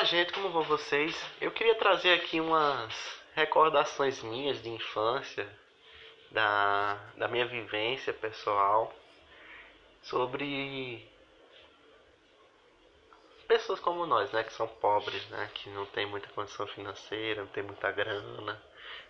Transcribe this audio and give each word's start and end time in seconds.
Olá, 0.00 0.06
gente, 0.06 0.32
como 0.32 0.48
vão 0.48 0.62
vocês? 0.62 1.14
Eu 1.42 1.50
queria 1.50 1.74
trazer 1.74 2.14
aqui 2.14 2.40
umas 2.40 3.20
recordações 3.34 4.22
minhas 4.22 4.62
de 4.62 4.70
infância, 4.70 5.46
da, 6.30 6.94
da 7.18 7.28
minha 7.28 7.44
vivência 7.44 8.10
pessoal, 8.14 8.94
sobre 10.02 11.06
pessoas 13.46 13.78
como 13.78 14.06
nós, 14.06 14.32
né, 14.32 14.42
que 14.42 14.54
são 14.54 14.66
pobres, 14.66 15.22
né, 15.28 15.50
que 15.52 15.68
não 15.68 15.84
tem 15.84 16.06
muita 16.06 16.28
condição 16.28 16.66
financeira, 16.66 17.42
não 17.42 17.50
tem 17.50 17.62
muita 17.62 17.92
grana, 17.92 18.58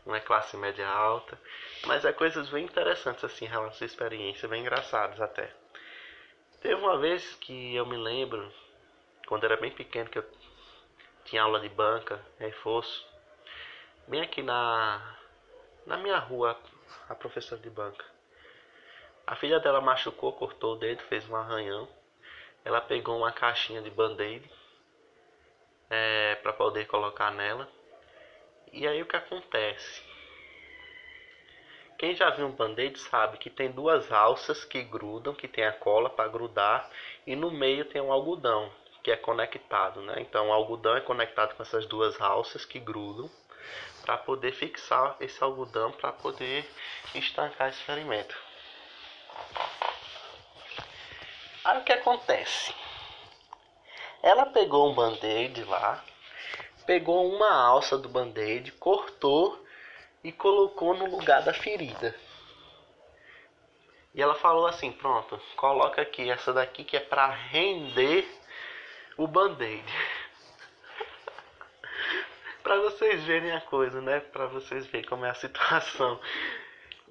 não 0.05 0.13
é 0.13 0.19
classe 0.19 0.57
média 0.57 0.89
alta, 0.89 1.41
mas 1.87 2.05
é 2.05 2.13
coisas 2.13 2.49
bem 2.49 2.65
interessantes 2.65 3.23
assim 3.23 3.45
em 3.45 3.49
relação 3.49 3.85
à 3.85 3.87
experiência, 3.87 4.49
bem 4.49 4.63
engraçadas 4.63 5.21
até. 5.21 5.55
Teve 6.61 6.75
uma 6.75 6.99
vez 6.99 7.37
que 7.37 7.77
eu 7.77 7.87
me 7.87 7.97
lembro, 7.97 8.53
quando 9.29 9.45
era 9.45 9.57
bem 9.57 9.71
pequeno, 9.71 10.11
que 10.11 10.19
eu 10.19 10.40
tinha 11.25 11.43
aula 11.43 11.61
de 11.61 11.69
banca, 11.69 12.21
reforço. 12.39 13.07
Bem 14.07 14.21
aqui 14.21 14.43
na, 14.43 15.17
na 15.87 15.97
minha 15.97 16.19
rua, 16.19 16.59
a 17.09 17.15
professora 17.15 17.61
de 17.61 17.71
banca. 17.71 18.05
A 19.27 19.37
filha 19.37 19.61
dela 19.61 19.81
machucou, 19.81 20.33
cortou 20.33 20.75
o 20.75 20.79
dedo, 20.79 21.03
fez 21.05 21.29
um 21.29 21.37
arranhão. 21.37 21.89
Ela 22.65 22.81
pegou 22.81 23.17
uma 23.17 23.33
caixinha 23.33 23.81
de 23.81 23.91
band-aid 23.91 24.51
é, 25.89 26.35
para 26.37 26.53
poder 26.53 26.87
colocar 26.87 27.31
nela. 27.31 27.69
E 28.73 28.87
aí 28.87 29.01
o 29.01 29.07
que 29.07 29.17
acontece? 29.17 30.03
Quem 31.99 32.15
já 32.15 32.31
viu 32.31 32.47
um 32.47 32.53
band-aid 32.53 32.99
sabe 32.99 33.39
que 33.39 33.51
tem 33.51 33.71
duas 33.71 34.11
alças 34.11 34.65
que 34.65 34.83
grudam, 34.83 35.35
que 35.35 35.47
tem 35.47 35.65
a 35.65 35.73
cola 35.73 36.09
para 36.09 36.29
grudar, 36.29 36.91
e 37.27 37.37
no 37.37 37.51
meio 37.51 37.85
tem 37.85 38.01
um 38.01 38.11
algodão 38.11 38.73
que 39.03 39.11
é 39.11 39.17
conectado, 39.17 40.01
né? 40.03 40.17
Então 40.19 40.49
o 40.49 40.53
algodão 40.53 40.97
é 40.97 41.01
conectado 41.01 41.55
com 41.55 41.63
essas 41.63 41.87
duas 41.87 42.21
alças 42.21 42.65
que 42.65 42.79
grudam 42.79 43.31
para 44.03 44.19
poder 44.19 44.53
fixar 44.53 45.17
esse 45.21 45.43
algodão 45.43 45.93
para 45.93 46.13
poder 46.13 46.69
estancar 47.15 47.69
esse 47.69 47.83
ferimento. 47.83 48.37
Aí 51.65 51.79
o 51.79 51.85
que 51.85 51.93
acontece? 51.93 52.75
Ela 54.23 54.47
pegou 54.47 54.91
um 54.91 54.95
band-aid 54.95 55.65
lá, 55.65 56.03
pegou 56.87 57.31
uma 57.31 57.53
alça 57.53 57.97
do 57.97 58.09
band-aid, 58.09 58.73
cortou 58.73 59.65
e 60.23 60.33
colocou 60.33 60.95
no 60.95 61.07
lugar 61.07 61.43
da 61.43 61.55
ferida. 61.55 62.15
E 64.15 64.21
ela 64.21 64.35
falou 64.35 64.67
assim: 64.67 64.91
"Pronto, 64.93 65.41
coloca 65.57 66.03
aqui 66.03 66.31
essa 66.31 66.53
daqui 66.53 66.85
que 66.85 66.97
é 66.97 67.01
para 67.01 67.29
render 67.29 68.40
o 69.21 69.27
band-aid. 69.27 69.85
para 72.63 72.81
vocês 72.81 73.23
verem 73.25 73.53
a 73.53 73.61
coisa, 73.61 74.01
né? 74.01 74.19
Para 74.19 74.47
vocês 74.47 74.87
verem 74.87 75.07
como 75.07 75.27
é 75.27 75.31
a 75.31 75.35
situação. 75.35 76.19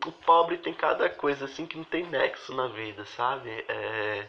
O 0.04 0.12
pobre 0.12 0.58
tem 0.58 0.74
cada 0.74 1.08
coisa 1.08 1.46
assim 1.46 1.68
que 1.68 1.78
não 1.78 1.84
tem 1.84 2.04
nexo 2.08 2.56
na 2.56 2.68
vida, 2.70 3.06
sabe? 3.06 3.50
É... 3.68 4.28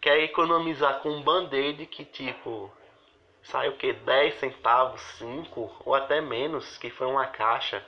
Quer 0.00 0.20
economizar 0.20 1.00
com 1.00 1.10
um 1.10 1.22
band-aid 1.22 1.86
que 1.86 2.04
tipo 2.04 2.72
sai 3.42 3.68
o 3.68 3.76
que 3.76 3.92
10 3.92 4.38
centavos, 4.38 5.00
5 5.18 5.82
ou 5.84 5.94
até 5.96 6.20
menos, 6.20 6.78
que 6.78 6.88
foi 6.88 7.08
uma 7.08 7.26
caixa 7.26 7.84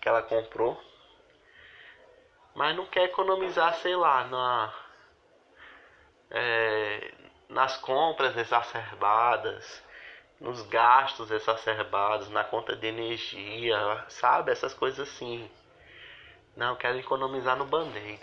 que 0.00 0.08
ela 0.08 0.22
comprou. 0.22 0.82
Mas 2.52 2.74
não 2.74 2.86
quer 2.86 3.04
economizar, 3.04 3.74
sei 3.74 3.94
lá, 3.94 4.24
na 4.24 4.74
é, 6.30 7.14
nas 7.48 7.76
compras 7.76 8.36
exacerbadas, 8.36 9.82
nos 10.40 10.62
gastos 10.62 11.30
exacerbados, 11.30 12.28
na 12.30 12.44
conta 12.44 12.76
de 12.76 12.86
energia, 12.86 14.04
sabe? 14.08 14.52
Essas 14.52 14.74
coisas 14.74 15.08
assim. 15.08 15.50
Não, 16.56 16.76
quero 16.76 16.98
economizar 16.98 17.56
no 17.56 17.64
band-aid. 17.64 18.20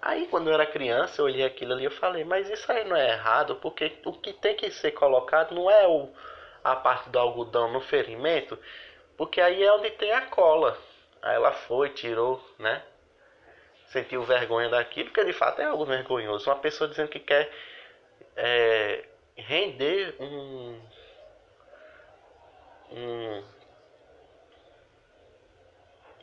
Aí 0.00 0.26
quando 0.28 0.48
eu 0.48 0.54
era 0.54 0.66
criança, 0.66 1.20
eu 1.20 1.26
olhei 1.26 1.44
aquilo 1.44 1.72
ali 1.72 1.86
e 1.86 1.90
falei, 1.90 2.24
mas 2.24 2.48
isso 2.48 2.70
aí 2.70 2.84
não 2.84 2.96
é 2.96 3.10
errado, 3.10 3.56
porque 3.56 3.98
o 4.04 4.12
que 4.12 4.32
tem 4.32 4.54
que 4.56 4.70
ser 4.70 4.92
colocado 4.92 5.54
não 5.54 5.70
é 5.70 5.86
o, 5.88 6.08
a 6.62 6.76
parte 6.76 7.10
do 7.10 7.18
algodão 7.18 7.72
no 7.72 7.80
ferimento, 7.80 8.58
porque 9.16 9.40
aí 9.40 9.62
é 9.62 9.72
onde 9.72 9.90
tem 9.90 10.12
a 10.12 10.22
cola. 10.26 10.78
Aí 11.20 11.34
ela 11.34 11.52
foi, 11.52 11.90
tirou, 11.90 12.40
né? 12.58 12.82
Sentiu 13.88 14.22
vergonha 14.22 14.68
daquilo, 14.68 15.10
porque 15.10 15.24
de 15.24 15.32
fato 15.32 15.60
é 15.60 15.64
algo 15.64 15.84
vergonhoso. 15.84 16.48
Uma 16.48 16.56
pessoa 16.56 16.88
dizendo 16.88 17.08
que 17.08 17.20
quer 17.20 17.50
é, 18.36 19.04
render 19.36 20.14
um, 20.20 20.80
um, 22.90 23.44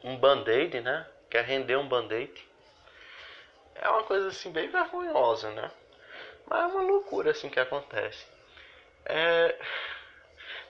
um 0.03 0.17
band-aid, 0.17 0.81
né? 0.81 1.07
Quer 1.29 1.43
render 1.43 1.75
um 1.75 1.87
band-aid. 1.87 2.47
É 3.75 3.89
uma 3.89 4.03
coisa 4.03 4.29
assim 4.29 4.51
bem 4.51 4.69
vergonhosa, 4.69 5.51
né? 5.51 5.71
Mas 6.45 6.61
é 6.61 6.65
uma 6.67 6.83
loucura 6.83 7.31
assim 7.31 7.49
que 7.49 7.59
acontece. 7.59 8.25
É, 9.05 9.57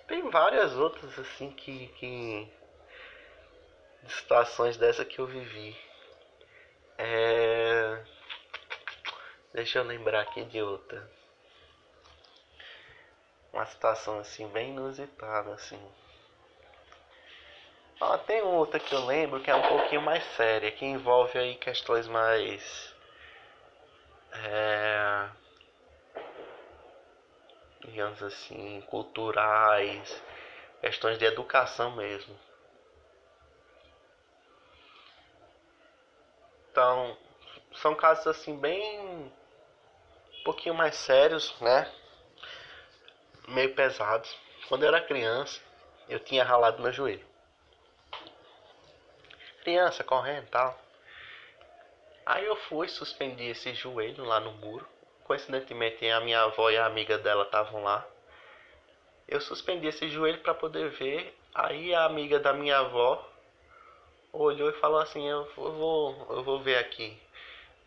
tem 0.08 0.30
várias 0.30 0.74
outras 0.76 1.18
assim 1.20 1.52
que, 1.52 1.88
que 2.00 2.52
situações 4.08 4.78
dessa 4.78 5.06
que 5.06 5.20
eu 5.20 5.26
vivi. 5.26 5.76
É... 6.98 8.04
Deixa 9.54 9.80
eu 9.80 9.84
lembrar 9.84 10.22
aqui 10.22 10.44
de 10.46 10.62
outra. 10.62 11.10
Uma 13.54 13.66
situação 13.66 14.20
assim 14.20 14.48
bem 14.50 14.72
inusitada 14.72 15.54
assim. 15.54 15.80
Ó, 18.02 18.18
tem 18.18 18.42
outra 18.42 18.80
que 18.80 18.94
eu 18.94 19.06
lembro 19.06 19.40
que 19.40 19.50
é 19.50 19.56
um 19.56 19.68
pouquinho 19.68 20.02
mais 20.02 20.24
séria, 20.36 20.72
que 20.72 20.86
envolve 20.86 21.40
aí 21.40 21.56
questões 21.56 22.08
mais 22.08 22.94
é, 24.34 25.30
digamos 27.86 28.22
assim, 28.22 28.82
culturais, 28.88 30.22
questões 30.82 31.18
de 31.18 31.26
educação 31.26 31.96
mesmo. 31.96 32.38
Então, 36.76 37.18
são 37.76 37.96
casos 37.96 38.28
assim 38.28 38.60
bem 38.60 39.00
um 39.00 39.32
pouquinho 40.44 40.76
mais 40.76 40.94
sérios, 40.96 41.56
né? 41.62 41.90
Meio 43.48 43.74
pesados. 43.74 44.38
Quando 44.68 44.84
eu 44.84 44.90
era 44.90 45.00
criança, 45.00 45.62
eu 46.10 46.20
tinha 46.20 46.44
ralado 46.44 46.84
meu 46.84 46.92
joelho. 46.92 47.26
Criança 49.64 50.04
correndo, 50.04 50.50
tal. 50.50 50.78
Aí 52.26 52.44
eu 52.46 52.58
fui, 52.58 52.90
suspendi 52.90 53.46
esse 53.46 53.74
joelho 53.74 54.26
lá 54.26 54.42
no 54.42 54.52
muro. 54.52 54.86
Coincidentemente, 55.24 56.06
a 56.10 56.20
minha 56.20 56.42
avó 56.42 56.70
e 56.70 56.78
a 56.78 56.86
amiga 56.86 57.18
dela 57.18 57.46
estavam 57.46 57.86
lá. 57.86 58.06
Eu 59.30 59.40
suspendi 59.40 59.88
esse 59.88 60.10
joelho 60.10 60.42
para 60.42 60.54
poder 60.54 60.90
ver. 60.90 61.40
Aí 61.54 61.96
a 61.96 62.04
amiga 62.04 62.38
da 62.38 62.52
minha 62.52 62.80
avó 62.80 63.26
olhou 64.42 64.70
e 64.70 64.80
falou 64.80 65.00
assim: 65.00 65.28
Eu 65.28 65.46
vou, 65.56 66.28
eu 66.30 66.44
vou 66.44 66.60
ver 66.60 66.78
aqui 66.78 67.20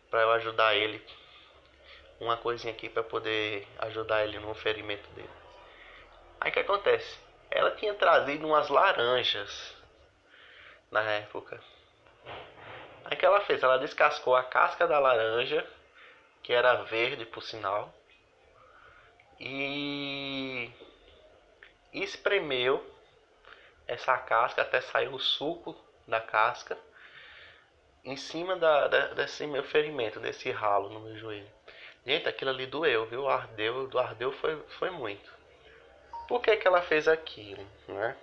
para 0.09 0.21
eu 0.21 0.31
ajudar 0.31 0.75
ele. 0.75 1.03
Uma 2.19 2.35
coisinha 2.35 2.73
aqui 2.73 2.89
para 2.89 3.03
poder 3.03 3.67
ajudar 3.79 4.23
ele 4.23 4.39
no 4.39 4.53
ferimento 4.53 5.09
dele. 5.11 5.29
Aí 6.41 6.51
o 6.51 6.53
que 6.53 6.59
acontece? 6.59 7.17
Ela 7.49 7.71
tinha 7.71 7.93
trazido 7.93 8.45
umas 8.45 8.69
laranjas 8.69 9.75
na 10.91 11.01
época. 11.01 11.61
Aí 13.05 13.15
o 13.15 13.17
que 13.17 13.25
ela 13.25 13.41
fez? 13.41 13.63
Ela 13.63 13.77
descascou 13.77 14.35
a 14.35 14.43
casca 14.43 14.85
da 14.87 14.99
laranja, 14.99 15.65
que 16.43 16.53
era 16.53 16.83
verde 16.83 17.25
por 17.25 17.41
sinal, 17.41 17.93
e 19.39 20.69
espremeu 21.93 22.85
essa 23.87 24.17
casca 24.17 24.61
até 24.61 24.81
sair 24.81 25.07
o 25.07 25.19
suco 25.19 25.75
da 26.09 26.19
casca 26.19 26.77
em 28.03 28.15
cima 28.15 28.55
da, 28.55 28.87
da, 28.87 29.07
desse 29.13 29.45
meu 29.45 29.63
ferimento, 29.63 30.19
desse 30.19 30.49
ralo 30.51 30.89
no 30.89 30.99
meu 31.01 31.17
joelho. 31.17 31.49
Gente, 32.05 32.27
aquilo 32.27 32.49
ali 32.51 32.65
doeu, 32.65 33.05
viu? 33.05 33.27
Ardeu, 33.27 33.89
ardeu 33.99 34.31
foi, 34.33 34.61
foi 34.79 34.89
muito. 34.89 35.29
Por 36.27 36.41
que, 36.41 36.55
que 36.57 36.67
ela 36.67 36.81
fez 36.81 37.07
aquilo, 37.07 37.65
né? 37.87 38.15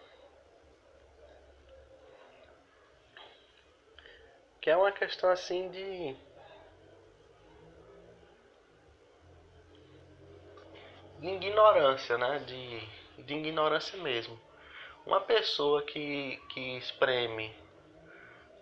Que 4.60 4.70
é 4.70 4.76
uma 4.76 4.90
questão 4.90 5.30
assim 5.30 5.70
de. 5.70 6.16
de 11.20 11.28
ignorância, 11.28 12.18
né? 12.18 12.38
De, 12.40 12.80
de 13.22 13.34
ignorância 13.34 13.96
mesmo. 13.98 14.40
Uma 15.04 15.20
pessoa 15.20 15.82
que, 15.82 16.36
que 16.48 16.78
espreme 16.78 17.54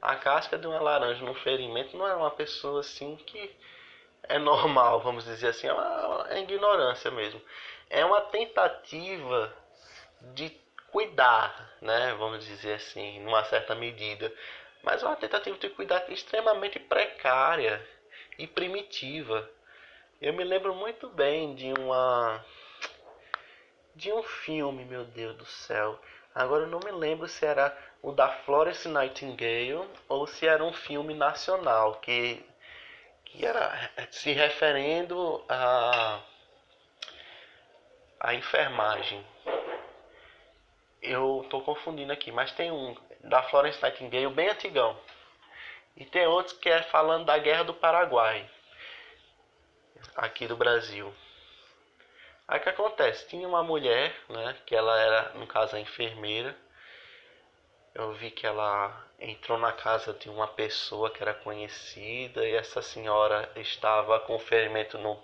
a 0.05 0.17
casca 0.17 0.59
de 0.59 0.67
uma 0.67 0.79
laranja 0.81 1.25
no 1.25 1.35
ferimento 1.35 1.97
não 1.97 2.07
é 2.07 2.15
uma 2.15 2.31
pessoa 2.31 2.81
assim 2.81 3.17
que 3.17 3.51
é 4.25 4.39
normal, 4.39 5.01
vamos 5.01 5.25
dizer 5.25 5.49
assim, 5.49 5.67
é, 5.67 5.73
uma, 5.73 6.27
é 6.29 6.41
ignorância 6.41 7.11
mesmo. 7.11 7.41
É 7.89 8.05
uma 8.05 8.21
tentativa 8.21 9.51
de 10.35 10.51
cuidar, 10.93 11.73
né, 11.81 12.15
vamos 12.19 12.45
dizer 12.45 12.75
assim, 12.75 13.21
numa 13.21 13.45
certa 13.45 13.75
medida. 13.75 14.31
Mas 14.83 15.03
é 15.03 15.07
uma 15.07 15.17
tentativa 15.17 15.57
de 15.57 15.71
cuidar 15.71 16.05
extremamente 16.13 16.79
precária 16.79 17.83
e 18.39 18.47
primitiva. 18.47 19.51
Eu 20.21 20.35
me 20.35 20.45
lembro 20.45 20.75
muito 20.75 21.09
bem 21.09 21.55
de 21.55 21.73
uma 21.81 22.45
de 23.95 24.13
um 24.13 24.23
filme, 24.23 24.85
meu 24.85 25.05
Deus 25.05 25.35
do 25.37 25.47
céu. 25.47 25.99
Agora 26.35 26.65
eu 26.65 26.69
não 26.69 26.81
me 26.81 26.91
lembro 26.91 27.29
se 27.29 27.47
era 27.47 27.77
o 28.03 28.11
da 28.11 28.29
Florence 28.29 28.89
Nightingale 28.89 29.89
ou 30.09 30.27
se 30.27 30.47
era 30.47 30.65
um 30.65 30.73
filme 30.73 31.15
nacional 31.15 31.95
que 32.01 32.45
que 33.25 33.45
era 33.45 33.91
se 34.11 34.33
referendo 34.33 35.45
a 35.49 36.21
a 38.19 38.35
enfermagem. 38.35 39.25
Eu 41.03 41.43
estou 41.45 41.63
confundindo 41.63 42.13
aqui, 42.13 42.33
mas 42.33 42.51
tem 42.53 42.71
um 42.71 42.97
da 43.21 43.43
Florence 43.45 43.81
Nightingale 43.83 44.29
bem 44.29 44.49
antigão. 44.49 44.99
E 45.97 46.05
tem 46.05 46.27
outros 46.27 46.57
que 46.59 46.69
é 46.69 46.83
falando 46.85 47.27
da 47.27 47.39
Guerra 47.39 47.65
do 47.65 47.75
Paraguai, 47.75 48.49
aqui 50.17 50.47
do 50.49 50.57
Brasil. 50.57 51.15
Aí 52.47 52.61
o 52.61 52.63
que 52.63 52.69
acontece? 52.69 53.27
Tinha 53.27 53.49
uma 53.49 53.63
mulher, 53.63 54.15
né, 54.29 54.55
que 54.67 54.75
ela 54.77 54.99
era, 55.01 55.31
no 55.31 55.47
caso, 55.47 55.77
a 55.77 55.81
enfermeira. 55.81 56.55
Eu 57.95 58.13
vi 58.13 58.31
que 58.31 58.47
ela 58.47 59.07
entrou 59.19 59.59
na 59.59 59.73
casa 59.73 60.13
de 60.13 60.29
uma 60.29 60.47
pessoa 60.49 61.11
que 61.11 61.23
era 61.23 61.33
conhecida 61.33 62.47
e 62.47 62.55
essa 62.55 62.83
senhora 62.83 63.51
estava 63.57 64.21
com 64.21 64.39
ferimento 64.39 64.99
no, 64.99 65.19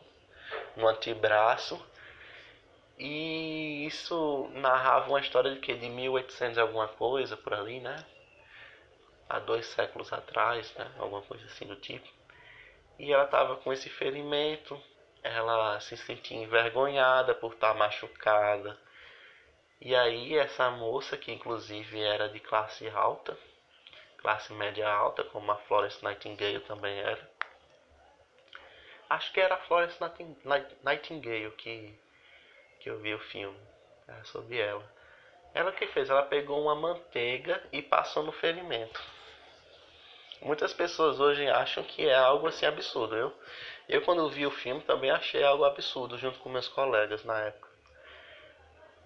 no 0.77 0.89
antebraço. 0.89 1.85
E 2.99 3.87
isso 3.87 4.51
narrava 4.55 5.09
uma 5.09 5.21
história 5.21 5.53
de 5.53 5.61
que 5.61 5.75
de 5.75 5.89
1800 5.91 6.59
alguma 6.59 6.89
coisa 6.89 7.37
por 7.37 7.53
ali, 7.53 7.81
né? 7.81 8.05
Há 9.29 9.39
dois 9.39 9.67
séculos 9.67 10.13
atrás, 10.13 10.73
né? 10.75 10.91
Alguma 10.99 11.23
coisa 11.23 11.45
assim 11.47 11.67
do 11.67 11.77
tipo. 11.77 12.09
E 12.99 13.13
ela 13.13 13.25
estava 13.25 13.57
com 13.57 13.73
esse 13.73 13.89
ferimento, 13.91 14.81
ela 15.23 15.79
se 15.81 15.97
sentia 15.97 16.37
envergonhada 16.37 17.35
por 17.35 17.53
estar 17.53 17.75
machucada. 17.75 18.79
E 19.81 19.95
aí 19.95 20.37
essa 20.37 20.71
moça, 20.71 21.17
que 21.17 21.33
inclusive 21.33 22.01
era 22.01 22.29
de 22.29 22.41
classe 22.41 22.89
alta, 22.89 23.37
classe 24.19 24.53
média 24.53 24.89
alta, 24.89 25.25
como 25.25 25.51
a 25.51 25.57
Florence 25.57 26.03
Nightingale 26.05 26.61
também 26.61 26.99
era. 26.99 27.31
Acho 29.09 29.33
que 29.33 29.41
era 29.41 29.55
a 29.55 29.59
Florence 29.59 29.99
Nightingale 30.85 31.51
que, 31.53 31.99
que 32.79 32.91
eu 32.91 32.99
vi 32.99 33.15
o 33.15 33.19
filme 33.19 33.59
é, 34.07 34.25
sobre 34.25 34.59
ela. 34.59 34.85
Ela 35.53 35.73
que 35.73 35.87
fez? 35.89 36.09
Ela 36.09 36.23
pegou 36.23 36.63
uma 36.63 36.75
manteiga 36.75 37.61
e 37.73 37.83
passou 37.83 38.23
no 38.23 38.31
ferimento. 38.31 39.01
Muitas 40.43 40.73
pessoas 40.73 41.19
hoje 41.21 41.49
acham 41.49 41.83
que 41.83 42.07
é 42.07 42.15
algo 42.15 42.47
assim 42.47 42.67
absurdo. 42.67 43.17
Eu, 43.17 43.37
eu 43.91 44.03
quando 44.03 44.29
vi 44.31 44.47
o 44.47 44.51
filme 44.51 44.81
também 44.83 45.11
achei 45.11 45.43
algo 45.43 45.65
absurdo 45.65 46.17
junto 46.19 46.39
com 46.39 46.49
meus 46.49 46.69
colegas 46.69 47.25
na 47.25 47.39
época. 47.41 47.69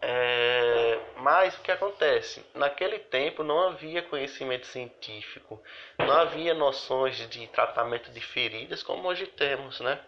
É, 0.01 1.01
mas 1.17 1.57
o 1.57 1.63
que 1.63 1.73
acontece? 1.73 2.45
Naquele 2.55 2.99
tempo 2.99 3.43
não 3.43 3.69
havia 3.69 4.03
conhecimento 4.03 4.67
científico, 4.67 5.63
não 5.99 6.13
havia 6.13 6.53
noções 6.53 7.17
de 7.31 7.47
tratamento 7.47 8.11
de 8.11 8.21
feridas 8.21 8.83
como 8.83 9.09
hoje 9.09 9.27
temos, 9.27 9.81
né? 9.81 9.99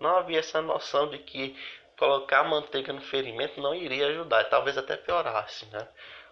Não 0.00 0.16
havia 0.16 0.40
essa 0.40 0.60
noção 0.60 1.08
de 1.08 1.18
que 1.18 1.56
colocar 1.96 2.42
manteiga 2.42 2.92
no 2.92 3.00
ferimento 3.00 3.60
não 3.60 3.74
iria 3.74 4.08
ajudar, 4.08 4.44
talvez 4.44 4.76
até 4.76 4.96
piorasse, 4.96 5.64
né? 5.66 5.86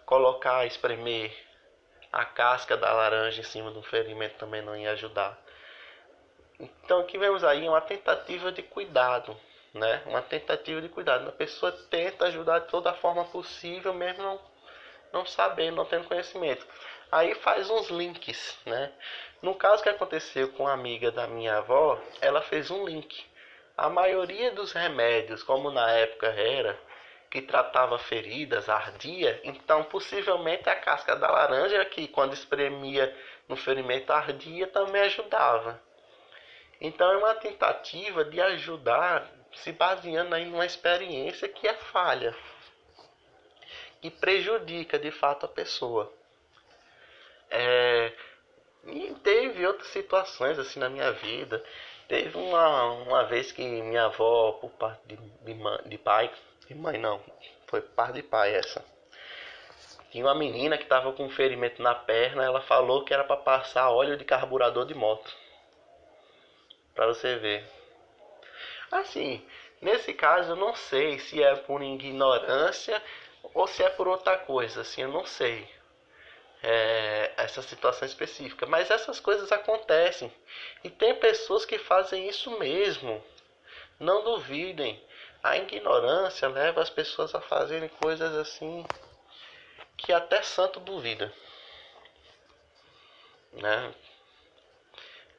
Colocar, 0.05 0.65
espremer 0.65 1.33
a 2.11 2.23
casca 2.23 2.77
da 2.77 2.91
laranja 2.93 3.41
em 3.41 3.43
cima 3.43 3.71
do 3.71 3.81
ferimento 3.81 4.35
também 4.37 4.61
não 4.61 4.75
ia 4.75 4.91
ajudar. 4.91 5.37
Então 6.59 7.01
aqui 7.01 7.17
vemos 7.17 7.43
aí 7.43 7.67
uma 7.67 7.81
tentativa 7.81 8.51
de 8.51 8.63
cuidado, 8.63 9.35
né? 9.73 10.01
Uma 10.05 10.21
tentativa 10.21 10.81
de 10.81 10.89
cuidado. 10.89 11.27
A 11.27 11.31
pessoa 11.31 11.71
tenta 11.89 12.25
ajudar 12.25 12.59
de 12.59 12.67
toda 12.67 12.93
forma 12.93 13.25
possível, 13.25 13.93
mesmo 13.93 14.23
não, 14.23 14.39
não 15.11 15.25
sabendo, 15.25 15.75
não 15.75 15.85
tendo 15.85 16.07
conhecimento. 16.07 16.65
Aí 17.11 17.35
faz 17.35 17.69
uns 17.69 17.89
links, 17.89 18.57
né? 18.65 18.91
No 19.41 19.53
caso 19.53 19.83
que 19.83 19.89
aconteceu 19.89 20.49
com 20.53 20.67
a 20.67 20.73
amiga 20.73 21.11
da 21.11 21.27
minha 21.27 21.57
avó, 21.57 21.99
ela 22.21 22.41
fez 22.41 22.71
um 22.71 22.85
link. 22.85 23.25
A 23.77 23.89
maioria 23.89 24.51
dos 24.51 24.71
remédios, 24.71 25.43
como 25.43 25.69
na 25.69 25.91
época 25.91 26.27
era, 26.27 26.79
que 27.29 27.41
tratava 27.41 27.99
feridas, 27.99 28.69
ardia, 28.69 29.41
então 29.43 29.83
possivelmente 29.83 30.69
a 30.69 30.75
casca 30.75 31.15
da 31.17 31.29
laranja, 31.29 31.83
que 31.83 32.07
quando 32.07 32.33
espremia 32.33 33.13
no 33.47 33.57
ferimento 33.57 34.13
ardia, 34.13 34.67
também 34.67 35.01
ajudava. 35.01 35.81
Então 36.79 37.11
é 37.11 37.17
uma 37.17 37.35
tentativa 37.35 38.23
de 38.25 38.41
ajudar 38.41 39.29
se 39.53 39.71
baseando 39.71 40.35
aí 40.35 40.45
numa 40.45 40.65
experiência 40.65 41.47
que 41.47 41.67
é 41.67 41.73
falha, 41.73 42.35
que 44.01 44.09
prejudica 44.09 44.99
de 44.99 45.11
fato 45.11 45.45
a 45.45 45.49
pessoa. 45.49 46.11
É, 47.49 48.11
e 48.85 49.15
teve 49.23 49.65
outras 49.65 49.87
situações 49.89 50.59
assim 50.59 50.79
na 50.79 50.89
minha 50.89 51.11
vida. 51.11 51.63
Teve 52.07 52.37
uma, 52.37 52.91
uma 52.91 53.23
vez 53.23 53.51
que 53.51 53.63
minha 53.63 54.05
avó, 54.05 54.51
por 54.53 54.69
parte 54.71 55.01
de, 55.07 55.15
de, 55.15 55.53
mãe, 55.55 55.79
de 55.85 55.97
pai, 55.97 56.31
de 56.67 56.75
mãe 56.75 56.99
não, 56.99 57.19
foi 57.67 57.81
por 57.81 57.91
parte 57.95 58.15
de 58.15 58.23
pai 58.23 58.53
essa. 58.53 58.83
Tinha 60.11 60.23
uma 60.23 60.35
menina 60.35 60.77
que 60.77 60.83
estava 60.83 61.11
com 61.13 61.25
um 61.25 61.29
ferimento 61.29 61.81
na 61.81 61.95
perna, 61.95 62.43
ela 62.43 62.61
falou 62.61 63.03
que 63.03 63.13
era 63.13 63.23
para 63.23 63.37
passar 63.37 63.89
óleo 63.89 64.17
de 64.17 64.23
carburador 64.23 64.85
de 64.85 64.93
moto. 64.93 65.35
Para 66.95 67.07
você 67.07 67.35
ver. 67.35 67.65
Assim, 68.89 69.45
nesse 69.81 70.13
caso 70.13 70.53
eu 70.53 70.55
não 70.55 70.73
sei 70.73 71.19
se 71.19 71.43
é 71.43 71.55
por 71.55 71.83
ignorância 71.83 73.03
ou 73.53 73.67
se 73.67 73.83
é 73.83 73.89
por 73.89 74.07
outra 74.07 74.37
coisa, 74.37 74.81
assim, 74.81 75.01
eu 75.01 75.09
não 75.09 75.25
sei. 75.25 75.69
É, 76.63 77.33
essa 77.37 77.61
situação 77.61 78.07
específica, 78.07 78.65
mas 78.65 78.89
essas 78.89 79.19
coisas 79.19 79.51
acontecem 79.51 80.33
e 80.83 80.89
tem 80.89 81.13
pessoas 81.13 81.65
que 81.65 81.77
fazem 81.77 82.27
isso 82.27 82.57
mesmo. 82.57 83.23
Não 83.99 84.23
duvidem, 84.23 85.01
a 85.43 85.57
ignorância 85.57 86.47
leva 86.47 86.81
as 86.81 86.89
pessoas 86.89 87.35
a 87.35 87.41
fazerem 87.41 87.89
coisas 87.89 88.33
assim 88.35 88.85
que 89.97 90.11
até 90.11 90.41
santo 90.41 90.79
duvida, 90.79 91.31
né? 93.51 93.93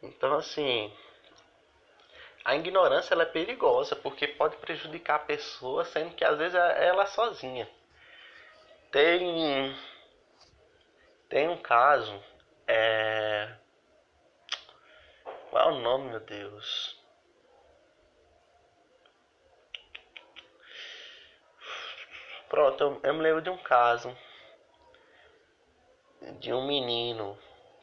Então 0.02 0.34
assim, 0.34 0.92
a 2.46 2.54
ignorância 2.54 3.12
é 3.12 3.24
perigosa 3.24 3.96
porque 3.96 4.28
pode 4.28 4.56
prejudicar 4.58 5.16
a 5.16 5.18
pessoa, 5.18 5.84
sendo 5.84 6.14
que 6.14 6.24
às 6.24 6.38
vezes 6.38 6.54
é 6.54 6.86
ela 6.86 7.04
sozinha. 7.04 7.68
Tem 8.92 9.76
tem 11.28 11.48
um 11.48 11.58
caso 11.58 12.22
é 12.68 13.52
qual 15.50 15.70
é 15.70 15.72
o 15.72 15.80
nome, 15.80 16.10
meu 16.10 16.20
Deus? 16.20 16.96
Pronto, 22.48 22.80
eu, 22.80 23.00
eu 23.02 23.14
me 23.14 23.22
lembro 23.22 23.42
de 23.42 23.50
um 23.50 23.58
caso 23.58 24.16
de 26.38 26.52
um 26.52 26.64
menino 26.64 27.36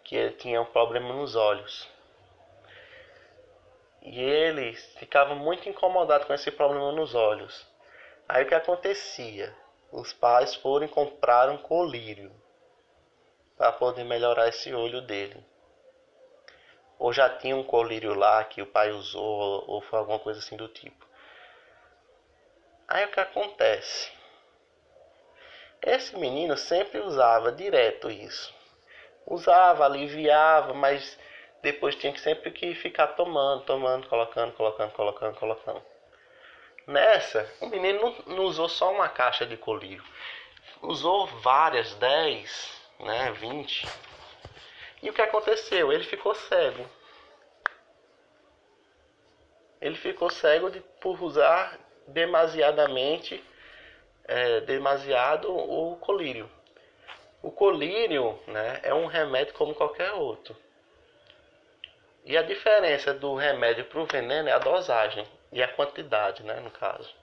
que 0.06 0.16
ele 0.16 0.36
tinha 0.36 0.62
um 0.62 0.66
problema 0.66 1.14
nos 1.14 1.36
olhos. 1.36 1.93
E 4.04 4.20
ele 4.20 4.74
ficava 4.74 5.34
muito 5.34 5.70
incomodado 5.70 6.26
com 6.26 6.34
esse 6.34 6.52
problema 6.52 6.92
nos 6.92 7.16
olhos. 7.16 7.66
Aí 8.28 8.44
o 8.44 8.48
que 8.48 8.54
acontecia? 8.54 9.56
Os 9.92 10.12
pais 10.12 10.54
foram 10.56 10.90
comprar 10.90 11.50
um 11.50 11.58
colírio 11.58 12.32
para 13.58 13.72
poder 13.72 14.04
melhorar 14.04 14.50
esse 14.50 14.74
olho 14.74 15.02
dele. 15.02 15.42
Ou 17.00 17.14
já 17.14 17.30
tinha 17.30 17.56
um 17.56 17.64
colírio 17.64 18.14
lá 18.14 18.44
que 18.44 18.62
o 18.62 18.68
pai 18.68 18.92
usou, 18.92 19.64
ou 19.68 19.82
foi 19.82 20.00
alguma 20.00 20.20
coisa 20.20 20.40
assim 20.40 20.58
do 20.58 20.68
tipo. 20.68 21.08
Aí 22.88 23.06
o 23.06 23.12
que 23.12 23.22
acontece? 23.22 24.12
Esse 25.82 26.18
menino 26.18 26.58
sempre 26.58 27.00
usava 27.00 27.52
direto 27.52 28.12
isso. 28.12 28.54
Usava, 29.26 29.86
aliviava, 29.86 30.74
mas 30.74 31.18
depois 31.64 31.96
tinha 31.96 32.14
que 32.14 32.20
sempre 32.20 32.52
que 32.52 32.76
ficar 32.76 33.08
tomando, 33.08 33.64
tomando, 33.64 34.08
colocando, 34.08 34.54
colocando, 34.54 34.92
colocando, 34.92 35.36
colocando. 35.36 35.82
Nessa, 36.86 37.50
o 37.62 37.68
menino 37.68 38.00
não, 38.28 38.36
não 38.36 38.44
usou 38.44 38.70
só 38.70 38.92
uma 38.92 39.10
caixa 39.10 39.46
de 39.46 39.58
colírio. 39.58 40.04
Usou 40.82 41.26
várias, 41.26 41.96
10, 41.96 42.82
né, 43.00 43.32
20. 43.32 43.88
E 45.02 45.10
o 45.10 45.14
que 45.14 45.22
aconteceu? 45.22 45.92
Ele 45.92 46.04
ficou 46.04 46.36
cego. 46.36 46.86
ele 49.84 49.96
ficou 49.96 50.30
cego 50.30 50.72
de, 50.72 50.80
por 51.02 51.22
usar 51.22 51.78
demasiadamente, 52.08 53.44
é, 54.24 54.62
demasiado 54.62 55.54
o 55.54 55.98
colírio. 55.98 56.50
O 57.42 57.52
colírio 57.52 58.40
né, 58.48 58.80
é 58.82 58.94
um 58.94 59.08
remédio 59.08 59.54
como 59.54 59.76
qualquer 59.76 60.14
outro. 60.14 60.56
E 62.26 62.38
a 62.38 62.42
diferença 62.42 63.14
do 63.14 63.36
remédio 63.36 63.86
para 63.86 64.00
o 64.00 64.06
veneno 64.06 64.48
é 64.48 64.54
a 64.54 64.60
dosagem 64.60 65.28
e 65.52 65.62
a 65.62 65.68
quantidade, 65.68 66.42
né, 66.44 66.60
no 66.62 66.72
caso. 66.72 67.14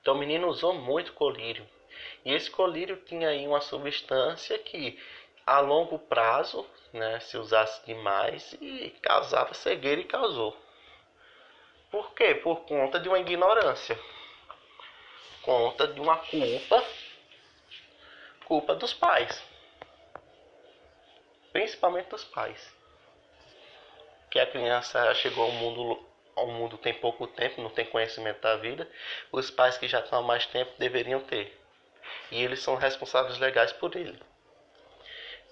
Então 0.00 0.14
o 0.14 0.18
menino 0.18 0.48
usou 0.48 0.74
muito 0.74 1.12
colírio. 1.12 1.66
E 2.24 2.32
esse 2.32 2.50
colírio 2.50 2.96
tinha 2.96 3.28
aí 3.28 3.46
uma 3.46 3.60
substância 3.60 4.58
que 4.58 5.00
a 5.46 5.60
longo 5.60 5.98
prazo, 5.98 6.66
né, 6.92 7.20
se 7.20 7.36
usasse 7.36 7.84
demais, 7.86 8.52
e 8.60 8.90
causava 9.02 9.54
cegueira 9.54 10.00
e 10.00 10.04
causou. 10.04 10.56
Por 11.90 12.12
quê? 12.14 12.34
Por 12.34 12.60
conta 12.62 12.98
de 12.98 13.08
uma 13.08 13.18
ignorância. 13.18 13.98
Conta 15.42 15.88
de 15.88 16.00
uma 16.00 16.16
culpa. 16.16 16.84
Culpa 18.44 18.74
dos 18.74 18.92
pais. 18.92 19.49
Principalmente 21.52 22.08
dos 22.08 22.24
pais. 22.24 22.72
Que 24.30 24.38
a 24.38 24.46
criança 24.46 25.12
chegou 25.14 25.44
ao 25.44 25.52
mundo 25.52 26.10
ao 26.36 26.46
mundo 26.46 26.78
tem 26.78 26.94
pouco 26.94 27.26
tempo, 27.26 27.60
não 27.60 27.70
tem 27.70 27.84
conhecimento 27.84 28.40
da 28.40 28.56
vida, 28.56 28.88
os 29.30 29.50
pais 29.50 29.76
que 29.76 29.86
já 29.86 30.00
estão 30.00 30.20
há 30.20 30.22
mais 30.22 30.46
tempo 30.46 30.72
deveriam 30.78 31.20
ter. 31.20 31.58
E 32.30 32.42
eles 32.42 32.62
são 32.62 32.76
responsáveis 32.76 33.38
legais 33.38 33.72
por 33.72 33.94
ele. 33.94 34.18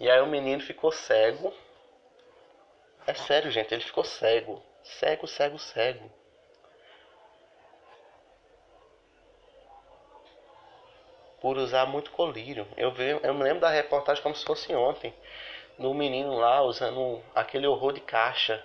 E 0.00 0.08
aí 0.08 0.20
o 0.20 0.26
menino 0.26 0.62
ficou 0.62 0.92
cego. 0.92 1.52
É 3.06 3.14
sério, 3.14 3.50
gente, 3.50 3.72
ele 3.74 3.82
ficou 3.82 4.04
cego. 4.04 4.62
Cego, 4.82 5.26
cego, 5.26 5.58
cego. 5.58 6.10
Por 11.40 11.56
usar 11.56 11.86
muito 11.86 12.10
colírio. 12.12 12.66
Eu, 12.76 12.92
vi, 12.92 13.10
eu 13.10 13.34
me 13.34 13.42
lembro 13.42 13.60
da 13.60 13.70
reportagem 13.70 14.22
como 14.22 14.34
se 14.34 14.44
fosse 14.44 14.74
ontem. 14.74 15.14
Do 15.78 15.94
menino 15.94 16.36
lá 16.38 16.62
usando 16.62 17.22
aquele 17.34 17.66
horror 17.66 17.92
de 17.92 18.00
caixa 18.00 18.64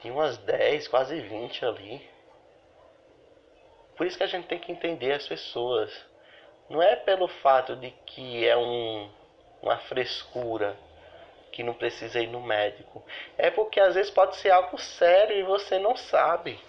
tinha 0.00 0.12
umas 0.12 0.38
10, 0.38 0.88
quase 0.88 1.20
20 1.20 1.64
ali. 1.64 2.08
Por 3.96 4.06
isso 4.06 4.16
que 4.16 4.22
a 4.22 4.28
gente 4.28 4.46
tem 4.46 4.58
que 4.58 4.70
entender 4.70 5.12
as 5.12 5.26
pessoas. 5.26 5.92
Não 6.68 6.80
é 6.80 6.94
pelo 6.94 7.26
fato 7.26 7.74
de 7.76 7.90
que 8.06 8.46
é 8.46 8.56
um, 8.56 9.10
uma 9.60 9.78
frescura 9.78 10.78
que 11.50 11.62
não 11.64 11.74
precisa 11.74 12.20
ir 12.20 12.28
no 12.28 12.40
médico. 12.40 13.04
É 13.36 13.50
porque 13.50 13.80
às 13.80 13.94
vezes 13.94 14.10
pode 14.10 14.36
ser 14.36 14.50
algo 14.50 14.78
sério 14.78 15.36
e 15.36 15.42
você 15.42 15.78
não 15.78 15.96
sabe. 15.96 16.60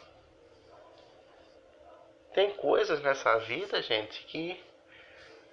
Tem 2.34 2.52
coisas 2.52 3.02
nessa 3.02 3.38
vida, 3.40 3.82
gente, 3.82 4.24
que 4.26 4.60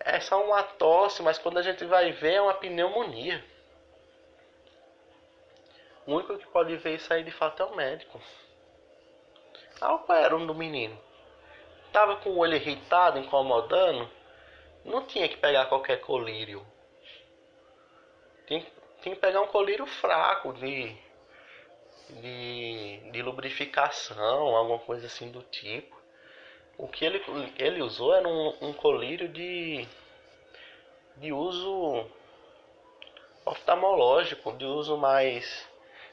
é 0.00 0.20
só 0.20 0.44
uma 0.44 0.62
tosse, 0.62 1.22
mas 1.22 1.38
quando 1.38 1.58
a 1.58 1.62
gente 1.62 1.84
vai 1.84 2.12
ver 2.12 2.34
é 2.34 2.40
uma 2.40 2.54
pneumonia. 2.54 3.44
O 6.06 6.14
único 6.14 6.38
que 6.38 6.46
pode 6.46 6.76
ver 6.76 6.94
isso 6.94 7.12
aí 7.12 7.24
de 7.24 7.32
fato 7.32 7.62
é 7.62 7.66
o 7.66 7.74
médico. 7.74 8.20
Ah, 9.80 9.98
qual 9.98 10.18
era 10.18 10.36
o 10.36 10.46
do 10.46 10.54
menino? 10.54 10.98
Tava 11.92 12.16
com 12.16 12.30
o 12.30 12.38
olho 12.38 12.54
irritado, 12.54 13.18
incomodando. 13.18 14.08
Não 14.84 15.04
tinha 15.04 15.28
que 15.28 15.36
pegar 15.36 15.66
qualquer 15.66 16.00
colírio. 16.00 16.64
Tinha, 18.46 18.64
tinha 19.02 19.14
que 19.14 19.20
pegar 19.20 19.40
um 19.40 19.48
colírio 19.48 19.86
fraco 19.86 20.52
de, 20.52 20.96
de, 22.10 23.10
de 23.10 23.22
lubrificação, 23.22 24.54
alguma 24.54 24.78
coisa 24.78 25.06
assim 25.06 25.30
do 25.30 25.42
tipo. 25.42 25.95
O 26.78 26.86
que 26.86 27.04
ele, 27.04 27.22
ele 27.58 27.80
usou 27.80 28.14
era 28.14 28.28
um, 28.28 28.54
um 28.60 28.72
colírio 28.72 29.28
de, 29.28 29.88
de 31.16 31.32
uso 31.32 32.06
oftalmológico, 33.46 34.52
de 34.52 34.64
uso 34.66 34.96
mais 34.98 35.66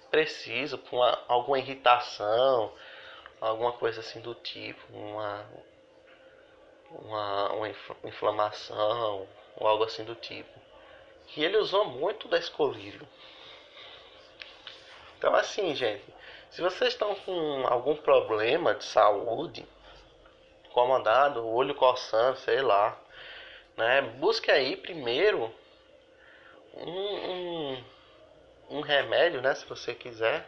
preciso, 0.10 0.78
com 0.78 0.98
uma, 0.98 1.22
alguma 1.28 1.60
irritação, 1.60 2.72
alguma 3.42 3.74
coisa 3.74 4.00
assim 4.00 4.22
do 4.22 4.34
tipo, 4.36 4.82
uma, 4.94 5.46
uma, 6.92 7.54
uma 7.54 7.70
inflamação 8.06 9.28
ou 9.58 9.68
algo 9.68 9.84
assim 9.84 10.06
do 10.06 10.16
tipo. 10.16 10.62
Que 11.28 11.44
ele 11.44 11.58
usou 11.58 11.84
muito 11.86 12.28
da 12.30 12.38
escolírio. 12.38 13.06
Então 15.18 15.36
assim, 15.36 15.76
gente, 15.76 16.06
se 16.52 16.62
vocês 16.62 16.94
estão 16.94 17.16
com 17.16 17.68
algum 17.68 17.96
problema 17.96 18.76
de 18.76 18.86
saúde, 18.86 19.68
incomodado, 20.74 21.48
olho 21.48 21.76
coçando, 21.76 22.38
sei 22.40 22.62
lá, 22.62 22.98
né? 23.78 24.02
Busque 24.02 24.50
aí 24.50 24.76
primeiro 24.76 25.54
um, 26.76 27.32
um 27.32 27.84
um 28.70 28.82
remédio, 28.82 29.40
né, 29.42 29.54
se 29.54 29.66
você 29.68 29.94
quiser, 29.94 30.48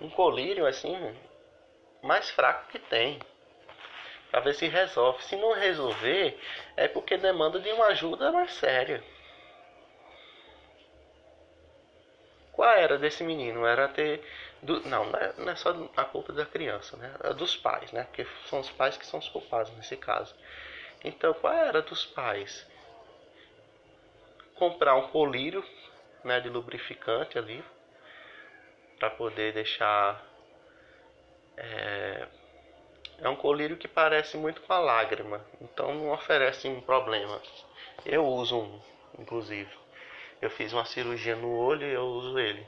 um 0.00 0.10
colírio 0.10 0.66
assim, 0.66 1.16
mais 2.02 2.28
fraco 2.30 2.68
que 2.70 2.78
tem, 2.78 3.20
para 4.30 4.40
ver 4.40 4.54
se 4.54 4.66
resolve. 4.66 5.22
Se 5.22 5.36
não 5.36 5.52
resolver, 5.52 6.38
é 6.76 6.88
porque 6.88 7.16
demanda 7.16 7.60
de 7.60 7.70
uma 7.70 7.86
ajuda 7.86 8.32
mais 8.32 8.52
séria. 8.54 9.02
Qual 12.52 12.68
era 12.70 12.98
desse 12.98 13.22
menino? 13.22 13.64
Era 13.64 13.88
ter. 13.88 14.22
Do, 14.62 14.80
não, 14.88 15.06
não 15.38 15.52
é, 15.52 15.56
só 15.56 15.70
a 15.96 16.04
culpa 16.04 16.32
da 16.32 16.46
criança, 16.46 16.96
né? 16.96 17.12
É 17.24 17.34
dos 17.34 17.56
pais, 17.56 17.90
né? 17.90 18.04
Porque 18.04 18.26
são 18.46 18.60
os 18.60 18.70
pais 18.70 18.96
que 18.96 19.04
são 19.04 19.18
os 19.18 19.28
culpados 19.28 19.72
nesse 19.76 19.96
caso. 19.96 20.34
Então, 21.04 21.34
qual 21.34 21.52
era 21.52 21.82
dos 21.82 22.06
pais? 22.06 22.64
Comprar 24.54 24.94
um 24.94 25.08
colírio 25.08 25.64
né, 26.22 26.38
de 26.40 26.48
lubrificante 26.48 27.36
ali 27.36 27.64
para 28.98 29.10
poder 29.10 29.52
deixar 29.52 30.24
é, 31.56 32.28
é 33.18 33.28
um 33.28 33.36
colírio 33.36 33.76
que 33.76 33.88
parece 33.88 34.36
muito 34.36 34.60
com 34.62 34.72
a 34.72 34.78
lágrima, 34.78 35.44
então 35.60 35.94
não 35.94 36.12
oferece 36.12 36.68
um 36.68 36.80
problema. 36.80 37.40
Eu 38.06 38.24
uso 38.24 38.58
um, 38.58 38.80
inclusive. 39.18 39.70
Eu 40.40 40.50
fiz 40.50 40.72
uma 40.72 40.84
cirurgia 40.84 41.36
no 41.36 41.56
olho 41.56 41.86
e 41.86 41.92
eu 41.92 42.04
uso 42.04 42.38
ele. 42.38 42.66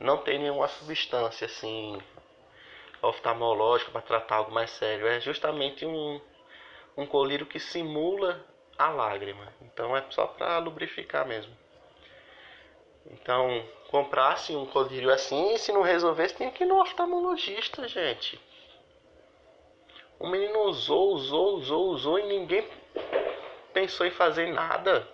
Não 0.00 0.18
tem 0.18 0.38
nenhuma 0.38 0.68
substância 0.68 1.46
assim 1.46 2.00
oftalmológica 3.02 3.90
para 3.90 4.00
tratar 4.02 4.36
algo 4.36 4.52
mais 4.52 4.70
sério. 4.70 5.06
É 5.06 5.20
justamente 5.20 5.84
um, 5.84 6.20
um 6.96 7.06
colírio 7.06 7.46
que 7.46 7.58
simula 7.58 8.44
a 8.76 8.88
lágrima. 8.88 9.52
Então 9.62 9.96
é 9.96 10.04
só 10.10 10.26
para 10.26 10.58
lubrificar 10.58 11.26
mesmo. 11.26 11.54
Então, 13.10 13.64
comprasse 13.88 14.54
um 14.54 14.66
colírio 14.66 15.10
assim 15.10 15.54
e 15.54 15.58
se 15.58 15.72
não 15.72 15.82
resolvesse, 15.82 16.36
tinha 16.36 16.50
que 16.50 16.64
ir 16.64 16.66
no 16.66 16.80
oftalmologista, 16.80 17.88
gente. 17.88 18.38
O 20.18 20.28
menino 20.28 20.64
usou, 20.64 21.14
usou, 21.14 21.54
usou, 21.54 21.88
usou 21.88 22.18
e 22.18 22.24
ninguém 22.24 22.68
pensou 23.72 24.04
em 24.06 24.10
fazer 24.10 24.52
nada. 24.52 25.08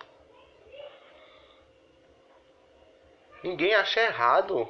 Ninguém 3.43 3.75
acha 3.75 4.01
errado. 4.01 4.67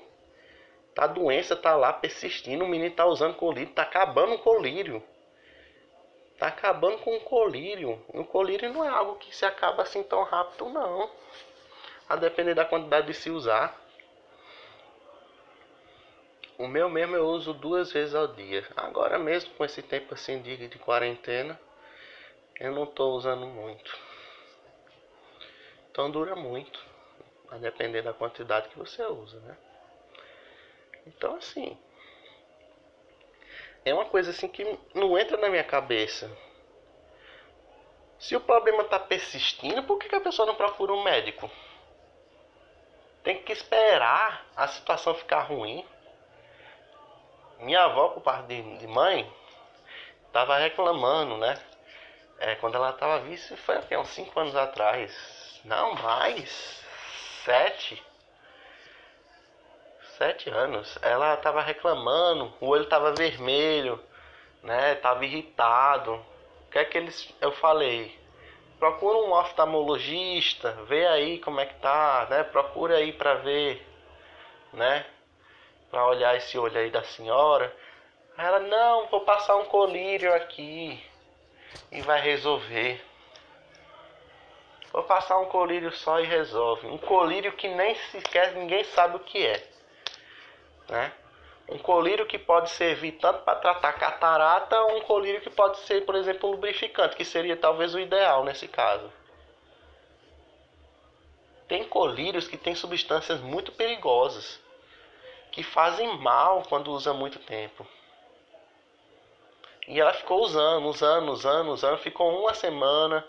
A 0.98 1.08
doença 1.08 1.56
tá 1.56 1.76
lá 1.76 1.92
persistindo, 1.92 2.64
o 2.64 2.68
menino 2.68 2.96
tá 2.96 3.06
usando 3.06 3.36
colírio, 3.36 3.74
tá 3.74 3.82
acabando 3.84 4.36
o 4.36 4.40
colírio. 4.40 5.04
Tá 6.38 6.48
acabando 6.48 7.00
com 7.00 7.16
o 7.16 7.22
colírio. 7.22 8.02
O 8.10 8.24
colírio 8.24 8.72
não 8.72 8.84
é 8.84 8.90
algo 8.90 9.16
que 9.16 9.36
se 9.36 9.46
acaba 9.46 9.84
assim 9.84 10.04
tão 10.04 10.24
rápido, 10.24 10.70
não 10.70 11.10
a 12.08 12.16
depender 12.16 12.54
da 12.54 12.66
quantidade 12.66 13.08
de 13.08 13.14
se 13.14 13.30
usar. 13.30 13.80
O 16.58 16.68
meu 16.68 16.90
mesmo 16.90 17.16
eu 17.16 17.26
uso 17.26 17.54
duas 17.54 17.92
vezes 17.92 18.16
ao 18.16 18.28
dia. 18.28 18.66
Agora 18.78 19.20
mesmo 19.20 19.54
com 19.56 19.66
esse 19.66 19.82
tempo 19.82 20.14
assim 20.14 20.42
de, 20.42 20.68
de 20.68 20.80
quarentena, 20.80 21.60
eu 22.60 22.72
não 22.72 22.86
estou 22.86 23.14
usando 23.16 23.46
muito. 23.46 23.98
Então 25.92 26.10
dura 26.12 26.36
muito, 26.36 26.80
a 27.50 27.58
depender 27.58 28.02
da 28.02 28.14
quantidade 28.14 28.70
que 28.70 28.78
você 28.78 29.04
usa, 29.04 29.40
né? 29.42 29.58
Então 31.06 31.36
assim, 31.36 31.78
é 33.86 33.94
uma 33.94 34.06
coisa 34.06 34.32
assim 34.32 34.48
que 34.48 34.64
não 34.94 35.18
entra 35.18 35.38
na 35.38 35.50
minha 35.50 35.64
cabeça. 35.64 36.30
Se 38.18 38.36
o 38.36 38.42
problema 38.42 38.82
está 38.82 39.00
persistindo, 39.00 39.84
por 39.84 40.00
que, 40.00 40.10
que 40.10 40.16
a 40.16 40.22
pessoa 40.22 40.48
não 40.48 40.56
procura 40.56 40.92
um 40.92 41.04
médico? 41.04 41.50
Tem 43.24 43.44
que 43.44 43.52
esperar 43.52 44.46
a 44.56 44.68
situação 44.68 45.14
ficar 45.14 45.42
ruim. 45.42 45.86
Minha 47.60 47.84
avó, 47.84 48.10
por 48.10 48.22
parte 48.22 48.48
de, 48.62 48.88
mãe, 48.88 49.32
estava 50.28 50.58
reclamando, 50.58 51.38
né? 51.38 51.60
É, 52.40 52.56
quando 52.56 52.76
ela 52.76 52.90
estava 52.90 53.20
vice, 53.20 53.56
foi 53.58 53.78
até 53.78 53.98
uns 53.98 54.10
5 54.10 54.40
anos 54.40 54.56
atrás. 54.56 55.62
Não, 55.64 55.94
mais. 55.96 56.84
Sete. 57.44 58.04
Sete 60.18 60.50
anos, 60.50 60.98
ela 61.02 61.36
tava 61.38 61.62
reclamando, 61.62 62.54
o 62.60 62.68
olho 62.68 62.86
tava 62.86 63.12
vermelho, 63.14 64.00
né? 64.64 64.96
Tava 64.96 65.26
irritado. 65.26 66.14
O 66.14 66.72
que 66.72 66.80
é 66.80 66.86
que 66.86 66.98
eles. 66.98 67.34
Eu 67.42 67.52
falei, 67.54 68.18
procura 68.80 69.18
um 69.20 69.34
oftalmologista, 69.34 70.72
vê 70.88 71.06
aí 71.08 71.40
como 71.40 71.60
é 71.60 71.66
que 71.66 71.76
tá, 71.76 72.28
né? 72.30 72.44
Procura 72.44 72.98
aí 72.98 73.14
para 73.14 73.36
ver, 73.36 73.86
né? 74.74 75.06
Para 75.92 76.08
olhar 76.08 76.36
esse 76.36 76.58
olho 76.58 76.78
aí 76.78 76.90
da 76.90 77.04
senhora. 77.04 77.74
Ela, 78.38 78.60
não, 78.60 79.08
vou 79.08 79.22
passar 79.22 79.56
um 79.56 79.66
colírio 79.66 80.34
aqui 80.34 81.02
e 81.92 82.02
vai 82.02 82.20
resolver. 82.20 83.02
Vou 84.92 85.04
passar 85.04 85.38
um 85.40 85.46
colírio 85.46 85.92
só 85.92 86.20
e 86.20 86.26
resolve. 86.26 86.88
Um 86.88 86.98
colírio 86.98 87.52
que 87.54 87.68
nem 87.68 87.96
sequer 87.96 88.54
ninguém 88.54 88.84
sabe 88.84 89.18
o 89.18 89.20
que 89.20 89.46
é. 89.46 89.75
Né? 90.90 91.12
Um 91.68 91.80
colírio 91.80 92.26
que 92.26 92.38
pode 92.38 92.70
servir 92.70 93.14
tanto 93.14 93.40
para 93.44 93.56
tratar 93.56 93.94
catarata, 93.94 94.80
ou 94.82 94.98
um 94.98 95.02
colírio 95.02 95.42
que 95.42 95.50
pode 95.50 95.80
ser, 95.80 96.06
por 96.06 96.16
exemplo, 96.16 96.52
lubrificante, 96.52 97.16
que 97.16 97.26
seria 97.26 97.58
talvez 97.58 97.96
o 97.96 98.00
ideal 98.00 98.44
nesse 98.44 98.68
caso. 98.68 99.12
Tem 101.68 101.84
colírios 101.84 102.48
que 102.48 102.58
têm 102.58 102.76
substâncias 102.76 103.42
muito 103.42 103.72
perigosas, 103.72 104.60
que 105.52 105.64
fazem 105.64 106.18
mal 106.20 106.62
quando 106.70 106.92
usa 106.92 107.14
muito 107.14 107.40
tempo. 107.40 107.88
E 109.88 110.00
ela 110.00 110.14
ficou 110.14 110.42
usando, 110.42 110.86
usando, 110.88 111.32
usando, 111.32 111.70
usando, 111.70 111.98
ficou 111.98 112.40
uma 112.40 112.54
semana, 112.54 113.26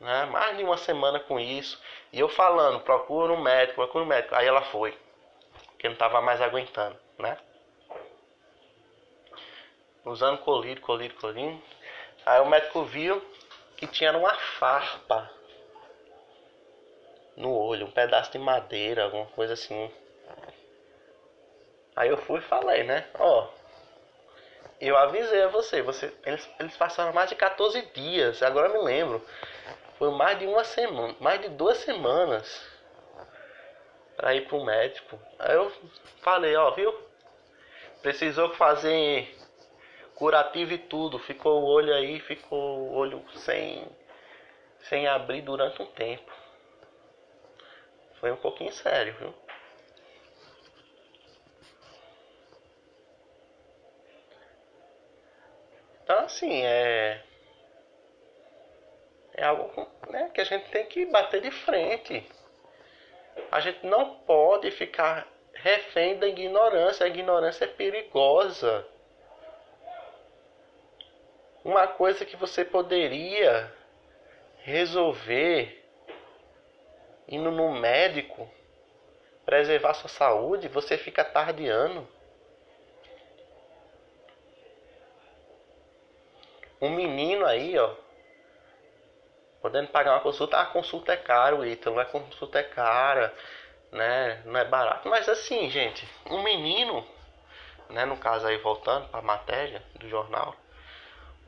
né? 0.00 0.26
mais 0.26 0.56
de 0.56 0.62
uma 0.62 0.76
semana 0.76 1.18
com 1.20 1.38
isso. 1.38 1.80
E 2.12 2.20
eu 2.20 2.28
falando, 2.28 2.80
procura 2.80 3.32
um 3.32 3.40
médico, 3.40 3.76
procura 3.76 4.04
um 4.04 4.08
médico. 4.08 4.34
Aí 4.34 4.46
ela 4.46 4.62
foi, 4.62 4.96
porque 5.76 5.88
não 5.88 5.94
estava 5.94 6.22
mais 6.22 6.40
aguentando 6.40 6.98
né? 7.18 7.36
Usando 10.04 10.38
colírio, 10.38 10.80
colírio, 10.82 11.16
colírio. 11.16 11.62
Aí 12.24 12.40
o 12.40 12.46
médico 12.46 12.84
viu 12.84 13.22
que 13.76 13.86
tinha 13.86 14.16
uma 14.16 14.34
farpa 14.34 15.30
no 17.36 17.52
olho, 17.52 17.86
um 17.86 17.90
pedaço 17.90 18.32
de 18.32 18.38
madeira, 18.38 19.04
alguma 19.04 19.26
coisa 19.26 19.54
assim. 19.54 19.90
Aí 21.94 22.08
eu 22.08 22.16
fui 22.16 22.38
e 22.38 22.42
falei, 22.42 22.84
né? 22.84 23.08
Ó, 23.18 23.48
eu 24.80 24.96
avisei 24.96 25.42
a 25.42 25.48
você, 25.48 25.82
você 25.82 26.12
eles, 26.24 26.48
eles 26.60 26.76
passaram 26.76 27.12
mais 27.12 27.30
de 27.30 27.36
14 27.36 27.80
dias, 27.94 28.42
agora 28.42 28.68
eu 28.68 28.74
me 28.74 28.84
lembro. 28.84 29.24
Foi 29.98 30.10
mais 30.10 30.38
de 30.38 30.46
uma 30.46 30.62
semana, 30.62 31.16
mais 31.20 31.40
de 31.40 31.48
duas 31.48 31.78
semanas 31.78 32.75
para 34.16 34.34
ir 34.34 34.48
pro 34.48 34.64
médico. 34.64 35.20
Aí 35.38 35.54
eu 35.54 35.70
falei, 36.22 36.56
ó, 36.56 36.70
viu? 36.70 36.94
Precisou 38.02 38.54
fazer 38.54 39.36
curativo 40.14 40.72
e 40.72 40.78
tudo. 40.78 41.18
Ficou 41.18 41.62
o 41.62 41.66
olho 41.66 41.94
aí, 41.94 42.18
ficou 42.20 42.78
o 42.78 42.94
olho 42.94 43.22
sem, 43.34 43.86
sem 44.88 45.06
abrir 45.06 45.42
durante 45.42 45.80
um 45.82 45.86
tempo. 45.86 46.32
Foi 48.18 48.32
um 48.32 48.36
pouquinho 48.36 48.72
sério, 48.72 49.14
viu? 49.18 49.34
Então 56.02 56.20
assim, 56.20 56.62
é. 56.64 57.22
É 59.34 59.44
algo 59.44 59.86
né, 60.08 60.30
que 60.32 60.40
a 60.40 60.44
gente 60.44 60.70
tem 60.70 60.86
que 60.86 61.04
bater 61.06 61.42
de 61.42 61.50
frente. 61.50 62.26
A 63.50 63.60
gente 63.60 63.86
não 63.86 64.16
pode 64.20 64.70
ficar 64.70 65.26
refém 65.54 66.18
da 66.18 66.26
ignorância. 66.26 67.04
A 67.04 67.08
ignorância 67.08 67.64
é 67.64 67.68
perigosa. 67.68 68.86
Uma 71.64 71.86
coisa 71.86 72.24
que 72.24 72.36
você 72.36 72.64
poderia 72.64 73.72
resolver 74.58 75.84
indo 77.28 77.50
no 77.50 77.72
médico, 77.72 78.48
preservar 79.44 79.94
sua 79.94 80.08
saúde, 80.08 80.68
você 80.68 80.96
fica 80.96 81.24
tardeando. 81.24 82.06
Um 86.80 86.90
menino 86.90 87.44
aí, 87.46 87.76
ó, 87.78 87.94
podendo 89.66 89.88
pagar 89.88 90.12
uma 90.12 90.20
consulta, 90.20 90.60
a 90.60 90.66
consulta 90.66 91.12
é 91.12 91.16
caro, 91.16 91.66
Ítalo, 91.66 91.98
a 91.98 92.04
consulta 92.04 92.60
é 92.60 92.62
cara 92.62 93.34
né? 93.90 94.42
Não 94.44 94.60
é 94.60 94.64
barato. 94.64 95.08
Mas 95.08 95.28
assim, 95.28 95.68
gente, 95.70 96.06
um 96.26 96.42
menino, 96.42 97.04
né? 97.90 98.04
No 98.04 98.16
caso 98.16 98.46
aí, 98.46 98.58
voltando 98.58 99.08
para 99.08 99.20
a 99.20 99.22
matéria 99.22 99.82
do 99.96 100.08
jornal, 100.08 100.54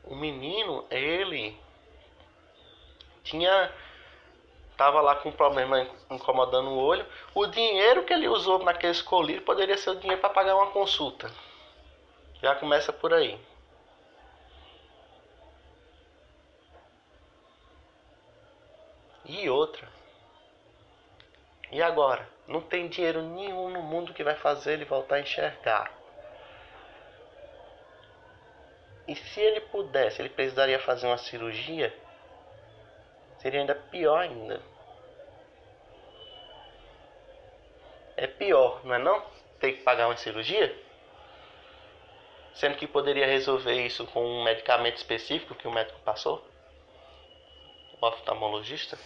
o 0.03 0.15
menino, 0.15 0.85
ele 0.89 1.57
tinha 3.23 3.71
tava 4.75 5.01
lá 5.01 5.15
com 5.15 5.29
um 5.29 5.33
problema 5.33 5.87
incomodando 6.09 6.69
o 6.69 6.77
olho. 6.77 7.05
O 7.35 7.45
dinheiro 7.45 8.03
que 8.03 8.13
ele 8.13 8.27
usou 8.27 8.59
naquele 8.59 9.01
colírio 9.03 9.41
poderia 9.43 9.77
ser 9.77 9.91
o 9.91 9.95
dinheiro 9.95 10.21
para 10.21 10.29
pagar 10.29 10.55
uma 10.55 10.67
consulta. 10.67 11.29
Já 12.41 12.55
começa 12.55 12.91
por 12.91 13.13
aí. 13.13 13.39
E 19.31 19.47
outra, 19.47 19.87
e 21.71 21.83
agora? 21.83 22.27
Não 22.47 22.61
tem 22.61 22.87
dinheiro 22.87 23.21
nenhum 23.21 23.69
no 23.69 23.83
mundo 23.83 24.11
que 24.11 24.23
vai 24.23 24.35
fazer 24.35 24.73
ele 24.73 24.85
voltar 24.85 25.17
a 25.17 25.19
enxergar. 25.19 25.91
E 29.07 29.15
se 29.15 29.39
ele 29.39 29.61
pudesse, 29.61 30.19
ele 30.19 30.29
precisaria 30.29 30.79
fazer 30.79 31.05
uma 31.05 31.19
cirurgia, 31.19 31.95
seria 33.37 33.59
ainda 33.59 33.75
pior 33.75 34.17
ainda. 34.17 34.59
É 38.17 38.25
pior, 38.25 38.83
não 38.83 38.95
é 38.95 38.97
não? 38.97 39.23
Ter 39.59 39.73
que 39.73 39.83
pagar 39.83 40.07
uma 40.07 40.17
cirurgia? 40.17 40.75
Sendo 42.55 42.77
que 42.77 42.87
poderia 42.87 43.27
resolver 43.27 43.79
isso 43.85 44.07
com 44.07 44.25
um 44.25 44.43
medicamento 44.43 44.97
específico 44.97 45.53
que 45.53 45.67
o 45.67 45.71
médico 45.71 45.99
passou? 45.99 46.48
Oftalmologista? 48.01 48.97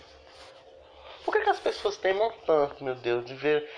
Por 1.26 1.34
que, 1.34 1.42
que 1.42 1.50
as 1.50 1.60
pessoas 1.60 1.98
temem 1.98 2.32
tanto, 2.46 2.84
meu 2.84 2.96
Deus, 2.96 3.26
de 3.26 3.34
ver, 3.34 3.70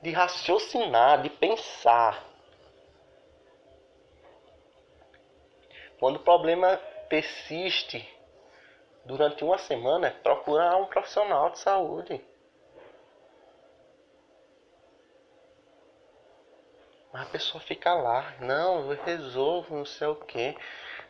de 0.00 0.10
raciocinar, 0.10 1.22
de 1.22 1.30
pensar? 1.30 2.24
Quando 5.98 6.16
o 6.16 6.20
problema 6.20 6.76
persiste 7.08 8.08
durante 9.04 9.44
uma 9.44 9.58
semana, 9.58 10.08
é 10.08 10.10
procurar 10.10 10.76
um 10.76 10.86
profissional 10.86 11.50
de 11.50 11.58
saúde. 11.58 12.24
Mas 17.12 17.22
a 17.22 17.30
pessoa 17.30 17.60
fica 17.60 17.92
lá, 17.92 18.34
não, 18.40 18.90
eu 18.90 19.04
resolvo, 19.04 19.76
não 19.76 19.84
sei 19.84 20.06
o 20.06 20.16
que, 20.16 20.56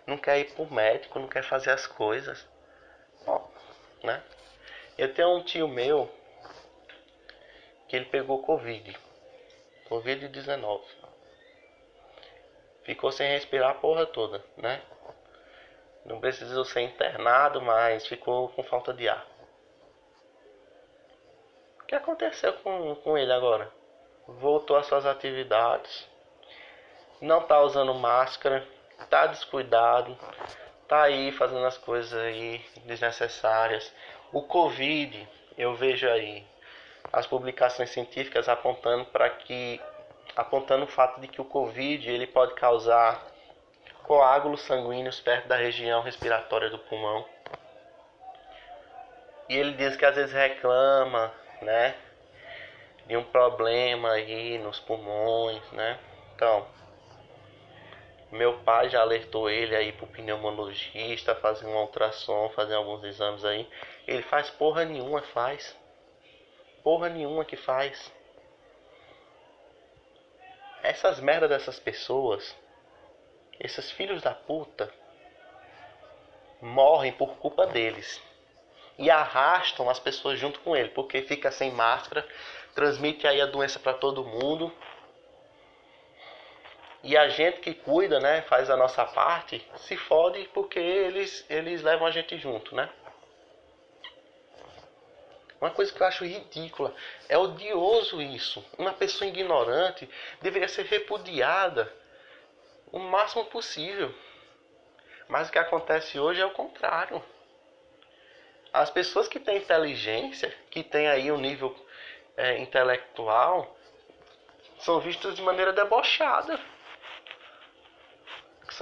não 0.07 0.19
quer 0.19 0.41
ir 0.41 0.53
pro 0.55 0.71
médico, 0.73 1.19
não 1.19 1.29
quer 1.29 1.45
fazer 1.45 1.71
as 1.71 1.87
coisas. 1.87 2.47
Né? 4.03 4.23
Eu 4.99 5.13
tenho 5.13 5.37
um 5.37 5.43
tio 5.43 5.69
meu 5.69 6.11
que 7.89 7.97
ele 7.97 8.07
pegou 8.07 8.43
Covid. 8.43 8.99
Covid-19. 9.89 10.83
Ficou 12.85 13.13
sem 13.13 13.29
respirar 13.31 13.71
a 13.71 13.75
porra 13.75 14.07
toda, 14.07 14.45
né? 14.57 14.83
Não 16.05 16.21
precisou 16.21 16.65
ser 16.65 16.81
internado, 16.81 17.63
mas 17.63 18.07
ficou 18.07 18.49
com 18.49 18.63
falta 18.65 18.93
de 18.93 19.09
ar. 19.09 19.25
O 21.81 21.85
que 21.85 21.95
aconteceu 21.95 22.55
com, 22.55 22.95
com 22.97 23.17
ele 23.17 23.33
agora? 23.33 23.71
Voltou 24.27 24.77
às 24.77 24.87
suas 24.87 25.07
atividades. 25.07 26.09
Não 27.21 27.43
tá 27.43 27.61
usando 27.61 27.95
máscara. 27.95 28.67
Tá 29.09 29.27
descuidado. 29.27 30.17
Tá 30.93 31.05
aí 31.05 31.33
fazendo 31.33 31.65
as 31.65 31.79
coisas 31.79 32.13
aí 32.13 32.63
desnecessárias. 32.85 33.91
O 34.31 34.43
Covid, 34.43 35.27
eu 35.57 35.75
vejo 35.75 36.07
aí 36.07 36.45
as 37.11 37.27
publicações 37.27 37.89
científicas 37.89 38.47
apontando 38.47 39.07
para 39.07 39.31
que 39.31 39.81
apontando 40.37 40.85
o 40.85 40.87
fato 40.87 41.19
de 41.19 41.29
que 41.29 41.41
o 41.41 41.47
Covid 41.47 42.11
ele 42.11 42.27
pode 42.27 42.53
causar 42.57 43.27
coágulos 44.03 44.61
sanguíneos 44.61 45.19
perto 45.19 45.49
da 45.49 45.57
região 45.57 46.03
respiratória 46.03 46.69
do 46.69 46.79
pulmão. 46.79 47.25
E 49.49 49.57
ele 49.57 49.73
diz 49.73 49.97
que 49.97 50.05
às 50.05 50.15
vezes 50.15 50.35
reclama, 50.35 51.33
né, 51.63 51.95
de 53.07 53.17
um 53.17 53.25
problema 53.25 54.11
aí 54.11 54.59
nos 54.59 54.79
pulmões, 54.79 55.63
né? 55.73 55.99
Então, 56.35 56.67
meu 58.33 58.59
pai 58.61 58.89
já 58.89 59.01
alertou 59.01 59.49
ele 59.49 59.77
aí 59.77 59.93
pro 59.93 60.07
pneumologista, 60.07 61.35
fazer 61.37 61.67
um 61.67 61.77
ultrassom, 61.77 62.49
fazer 62.51 62.75
alguns 62.75 63.05
exames 63.05 63.45
aí. 63.45 63.69
Ele 64.09 64.23
faz 64.23 64.51
porra 64.51 64.85
nenhuma, 64.85 65.23
faz. 65.23 65.77
Porra 66.83 67.09
nenhuma 67.09 67.45
que 67.45 67.57
faz. 67.57 68.11
essas 70.83 71.21
merdas 71.21 71.49
dessas 71.49 71.79
pessoas, 71.79 72.57
esses 73.59 73.91
filhos 73.93 74.21
da 74.21 74.35
puta, 74.35 74.93
morrem 76.61 77.13
por 77.13 77.37
culpa 77.37 77.67
deles. 77.67 78.21
E 78.99 79.11
arrastam 79.11 79.89
as 79.89 79.99
pessoas 79.99 80.39
junto 80.39 80.61
com 80.61 80.77
ele, 80.77 80.91
porque 80.91 81.23
fica 81.23 81.51
sem 81.51 81.71
máscara, 81.71 82.27
transmite 82.75 83.27
aí 83.27 83.41
a 83.41 83.47
doença 83.47 83.79
para 83.79 83.95
todo 83.95 84.25
mundo. 84.25 84.73
E 87.03 87.17
a 87.17 87.29
gente 87.29 87.61
que 87.61 87.75
cuida, 87.75 88.21
né, 88.21 88.43
faz 88.43 88.71
a 88.71 88.77
nossa 88.77 89.05
parte, 89.05 89.67
se 89.77 89.97
fode 89.97 90.49
porque 90.55 90.79
eles 90.79 91.45
eles 91.51 91.83
levam 91.83 92.07
a 92.07 92.11
gente 92.11 92.39
junto, 92.39 92.75
né? 92.75 92.89
Uma 95.61 95.71
coisa 95.71 95.93
que 95.93 96.03
eu 96.03 96.07
acho 96.07 96.25
ridícula. 96.25 96.93
É 97.29 97.39
odioso 97.39 98.21
isso. 98.21 98.65
Uma 98.77 98.93
pessoa 98.93 99.29
ignorante 99.29 100.11
deveria 100.41 100.67
ser 100.67 100.85
repudiada 100.87 101.93
o 102.91 102.99
máximo 102.99 103.45
possível. 103.45 104.13
Mas 105.29 105.49
o 105.49 105.53
que 105.53 105.59
acontece 105.61 106.19
hoje 106.19 106.41
é 106.41 106.45
o 106.45 106.51
contrário. 106.51 107.23
As 108.73 108.91
pessoas 108.91 109.29
que 109.29 109.39
têm 109.39 109.59
inteligência, 109.59 110.53
que 110.69 110.83
têm 110.83 111.07
aí 111.07 111.31
um 111.31 111.39
nível 111.39 111.75
é, 112.37 112.59
intelectual, 112.59 113.77
são 114.81 114.99
vistas 114.99 115.37
de 115.37 115.43
maneira 115.43 115.73
debochada. 115.73 116.59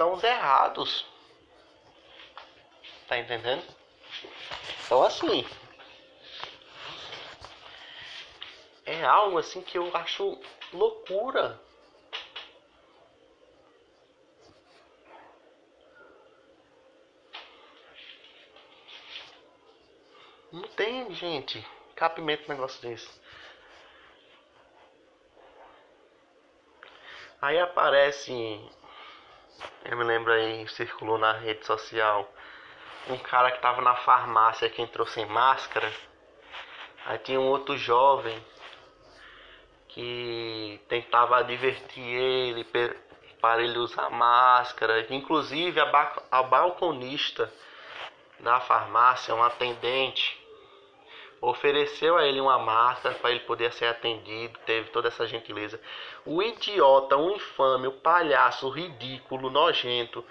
São 0.01 0.13
os 0.13 0.23
errados. 0.23 1.05
Tá 3.07 3.19
entendendo? 3.19 3.63
Então 4.83 5.03
assim, 5.03 5.47
é 8.83 9.05
algo 9.05 9.37
assim 9.37 9.61
que 9.61 9.77
eu 9.77 9.95
acho 9.95 10.41
loucura. 10.73 11.61
Não 20.51 20.63
tem, 20.69 21.13
gente, 21.13 21.63
capimento 21.95 22.49
negócio 22.49 22.81
desse. 22.81 23.21
Aí 27.39 27.59
aparece, 27.59 28.33
eu 29.85 29.97
me 29.97 30.03
lembro 30.03 30.31
aí, 30.31 30.67
circulou 30.69 31.17
na 31.17 31.33
rede 31.33 31.65
social, 31.65 32.31
um 33.09 33.17
cara 33.17 33.51
que 33.51 33.59
tava 33.59 33.81
na 33.81 33.95
farmácia 33.95 34.69
que 34.69 34.81
entrou 34.81 35.07
sem 35.07 35.25
máscara. 35.25 35.91
Aí 37.05 37.17
tinha 37.17 37.39
um 37.39 37.47
outro 37.47 37.77
jovem 37.77 38.37
que 39.87 40.79
tentava 40.87 41.37
advertir 41.37 42.03
ele 42.03 42.63
para 43.41 43.63
ele 43.63 43.77
usar 43.79 44.09
máscara. 44.09 45.05
Inclusive 45.13 45.79
a, 45.79 45.85
ba 45.85 46.23
a 46.31 46.43
balconista 46.43 47.51
da 48.39 48.59
farmácia, 48.59 49.35
um 49.35 49.43
atendente, 49.43 50.40
ofereceu 51.41 52.17
a 52.17 52.25
ele 52.25 52.39
uma 52.39 52.59
máscara 52.59 53.15
para 53.15 53.31
ele 53.31 53.39
poder 53.41 53.73
ser 53.73 53.87
atendido, 53.87 54.59
teve 54.59 54.89
toda 54.91 55.07
essa 55.07 55.25
gentileza. 55.25 55.81
O 56.23 56.41
idiota, 56.41 57.17
o 57.17 57.31
infame, 57.31 57.87
o 57.87 57.93
palhaço, 57.93 58.67
o 58.67 58.69
ridículo, 58.69 59.49
nojento, 59.49 60.23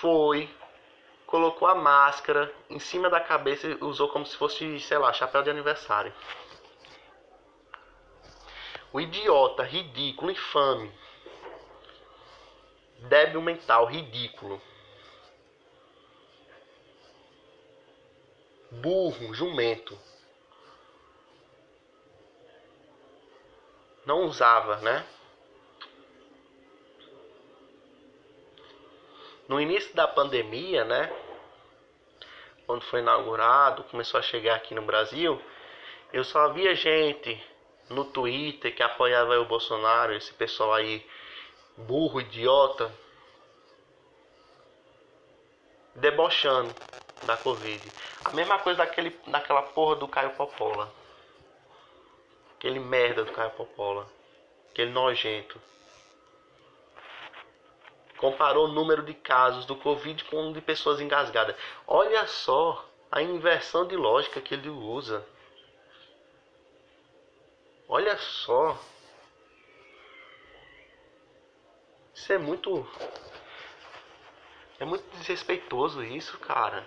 foi, 0.00 0.48
colocou 1.26 1.68
a 1.68 1.74
máscara 1.74 2.50
em 2.70 2.78
cima 2.78 3.10
da 3.10 3.20
cabeça 3.20 3.66
e 3.66 3.76
usou 3.84 4.08
como 4.08 4.24
se 4.24 4.36
fosse, 4.36 4.80
sei 4.80 4.96
lá, 4.96 5.12
chapéu 5.12 5.42
de 5.42 5.50
aniversário. 5.50 6.12
O 8.90 9.00
idiota, 9.00 9.62
ridículo, 9.62 10.30
infame. 10.30 10.90
Débil 13.00 13.42
mental, 13.42 13.84
ridículo. 13.84 14.62
Burro, 18.80 19.34
jumento. 19.34 19.98
Não 24.04 24.24
usava, 24.24 24.76
né? 24.76 25.04
No 29.48 29.60
início 29.60 29.94
da 29.94 30.06
pandemia, 30.06 30.84
né? 30.84 31.12
Quando 32.66 32.82
foi 32.82 33.00
inaugurado, 33.00 33.84
começou 33.84 34.18
a 34.18 34.22
chegar 34.22 34.56
aqui 34.56 34.74
no 34.74 34.82
Brasil, 34.82 35.40
eu 36.12 36.24
só 36.24 36.52
via 36.52 36.74
gente 36.74 37.42
no 37.88 38.04
Twitter 38.04 38.74
que 38.74 38.82
apoiava 38.82 39.38
o 39.38 39.44
Bolsonaro, 39.44 40.14
esse 40.14 40.34
pessoal 40.34 40.74
aí 40.74 41.06
burro, 41.76 42.20
idiota, 42.20 42.92
debochando 45.96 46.74
da 47.24 47.36
Covid. 47.36 47.82
A 48.24 48.30
mesma 48.30 48.58
coisa 48.58 48.78
daquele, 48.78 49.10
daquela 49.26 49.62
porra 49.62 49.96
do 49.96 50.08
Caio 50.08 50.30
Popola. 50.30 50.92
Aquele 52.56 52.78
merda 52.78 53.24
do 53.24 53.32
Caio 53.32 53.50
Popola. 53.50 54.06
Aquele 54.70 54.90
nojento. 54.90 55.60
Comparou 58.18 58.66
o 58.66 58.72
número 58.72 59.02
de 59.02 59.14
casos 59.14 59.66
do 59.66 59.76
Covid 59.76 60.24
com 60.24 60.50
o 60.50 60.52
de 60.52 60.60
pessoas 60.60 61.00
engasgadas. 61.00 61.54
Olha 61.86 62.26
só 62.26 62.84
a 63.10 63.22
inversão 63.22 63.86
de 63.86 63.96
lógica 63.96 64.40
que 64.40 64.54
ele 64.54 64.68
usa. 64.68 65.24
Olha 67.88 68.16
só. 68.16 68.78
Isso 72.14 72.32
é 72.32 72.38
muito. 72.38 72.86
É 74.78 74.84
muito 74.84 75.04
desrespeitoso 75.16 76.02
isso, 76.02 76.38
cara. 76.38 76.86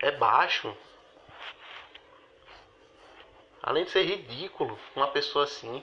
É 0.00 0.12
baixo. 0.12 0.74
Além 3.62 3.84
de 3.84 3.90
ser 3.90 4.02
ridículo, 4.02 4.78
uma 4.94 5.08
pessoa 5.08 5.44
assim. 5.44 5.82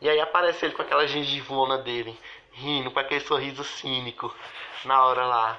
E 0.00 0.08
aí 0.08 0.20
aparece 0.20 0.64
ele 0.64 0.74
com 0.74 0.82
aquela 0.82 1.06
gengivona 1.08 1.78
dele, 1.78 2.16
rindo, 2.52 2.90
com 2.90 3.00
aquele 3.00 3.20
sorriso 3.20 3.64
cínico 3.64 4.32
na 4.84 5.04
hora 5.04 5.26
lá 5.26 5.58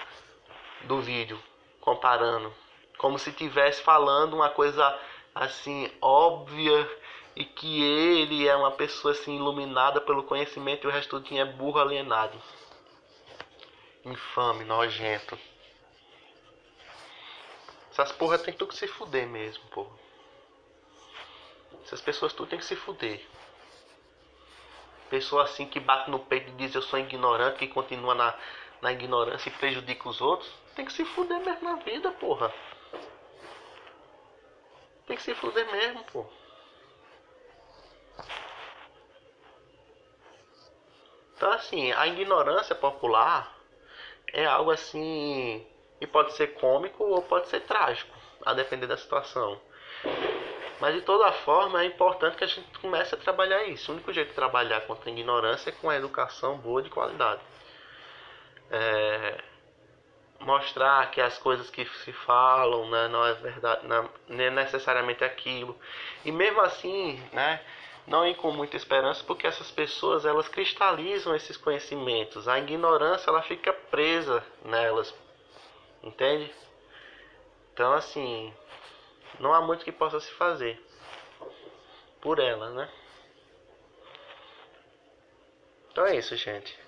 do 0.84 1.02
vídeo, 1.02 1.38
comparando. 1.82 2.54
Como 2.98 3.20
se 3.20 3.30
estivesse 3.30 3.82
falando 3.82 4.36
uma 4.36 4.50
coisa 4.50 4.98
assim 5.36 5.92
óbvia 6.02 6.90
e 7.36 7.44
que 7.44 7.84
ele 7.84 8.48
é 8.48 8.56
uma 8.56 8.72
pessoa 8.72 9.12
assim 9.12 9.36
iluminada 9.36 10.00
pelo 10.00 10.24
conhecimento 10.24 10.86
e 10.86 10.88
o 10.88 10.92
resto 10.92 11.22
é 11.32 11.46
burro 11.46 11.80
alienado. 11.80 12.42
Infame, 14.08 14.64
nojento. 14.64 15.38
Essas 17.92 18.12
porra 18.14 18.40
tem 18.40 18.54
tudo 18.54 18.70
que 18.70 18.78
se 18.78 18.88
fuder 18.88 19.28
mesmo, 19.28 19.66
porra. 19.70 19.98
Essas 21.84 22.00
pessoas 22.00 22.32
tudo 22.32 22.50
tem 22.50 22.60
que 22.60 22.66
se 22.66 22.76
fuder. 22.76 23.26
Pessoa 25.10 25.44
assim 25.44 25.68
que 25.68 25.80
bate 25.80 26.10
no 26.10 26.20
peito 26.20 26.50
e 26.50 26.54
diz 26.54 26.74
eu 26.74 26.82
sou 26.82 27.00
ignorante, 27.00 27.60
que 27.60 27.68
continua 27.68 28.16
na, 28.16 28.34
na 28.82 28.94
ignorância 28.94 29.50
e 29.50 29.54
prejudica 29.54 30.08
os 30.08 30.22
outros, 30.22 30.50
tem 30.76 30.86
que 30.86 30.94
se 30.94 31.04
fuder 31.04 31.40
mesmo 31.42 31.64
na 31.64 31.76
vida, 31.84 32.10
porra. 32.12 32.54
Tem 35.06 35.18
que 35.18 35.24
se 35.24 35.36
fuder 35.36 35.70
mesmo, 35.70 36.04
porra. 36.06 36.30
Então, 41.36 41.52
assim, 41.52 41.92
a 41.92 42.08
ignorância 42.08 42.74
popular 42.74 43.57
é 44.34 44.46
algo 44.46 44.72
assim. 44.72 45.66
E 46.00 46.06
pode 46.06 46.34
ser 46.34 46.54
cômico 46.54 47.04
ou 47.04 47.22
pode 47.22 47.48
ser 47.48 47.62
trágico, 47.62 48.16
a 48.46 48.54
depender 48.54 48.88
da 48.88 48.98
situação. 48.98 49.60
Mas 50.80 50.94
de 50.94 51.02
toda 51.02 51.32
forma 51.32 51.82
é 51.82 51.86
importante 51.86 52.38
que 52.38 52.44
a 52.44 52.48
gente 52.48 52.68
comece 52.80 53.16
a 53.16 53.18
trabalhar 53.18 53.64
isso. 53.64 53.92
O 53.92 53.96
único 53.96 54.14
jeito 54.14 54.30
de 54.30 54.36
trabalhar 54.36 54.82
contra 54.82 55.10
a 55.10 55.14
ignorância 55.14 55.70
é 55.70 55.74
com 55.74 55.90
a 55.90 55.96
educação 55.96 56.58
boa 56.58 56.84
de 56.84 56.90
qualidade. 56.90 57.42
É, 58.70 59.42
mostrar 60.40 61.10
que 61.10 61.20
as 61.20 61.38
coisas 61.38 61.70
que 61.70 61.86
se 62.04 62.14
falam 62.14 62.90
né, 62.90 63.08
não 63.08 63.26
é 63.26 63.34
verdade, 63.34 63.88
não, 63.88 64.10
não 64.28 64.44
é 64.44 64.50
necessariamente 64.52 65.24
aquilo. 65.24 65.76
E 66.24 66.32
mesmo 66.32 66.62
assim, 66.62 67.22
né, 67.34 67.60
não 68.08 68.26
ir 68.26 68.36
com 68.36 68.52
muita 68.52 68.78
esperança, 68.78 69.22
porque 69.26 69.46
essas 69.46 69.70
pessoas 69.70 70.26
elas 70.26 70.48
cristalizam 70.48 71.36
esses 71.36 71.58
conhecimentos. 71.58 72.48
A 72.48 72.58
ignorância 72.58 73.30
ela 73.30 73.44
fica 73.44 73.74
presa 73.74 74.42
nelas, 74.64 75.14
entende? 76.02 76.50
Então 77.74 77.92
assim, 77.94 78.54
não 79.40 79.54
há 79.54 79.62
muito 79.62 79.84
que 79.84 79.92
possa 79.92 80.22
se 80.22 80.32
fazer 80.32 80.82
por 82.22 82.40
elas, 82.40 82.74
né? 82.74 82.90
Então 85.92 86.06
é 86.06 86.16
isso, 86.16 86.36
gente. 86.38 86.80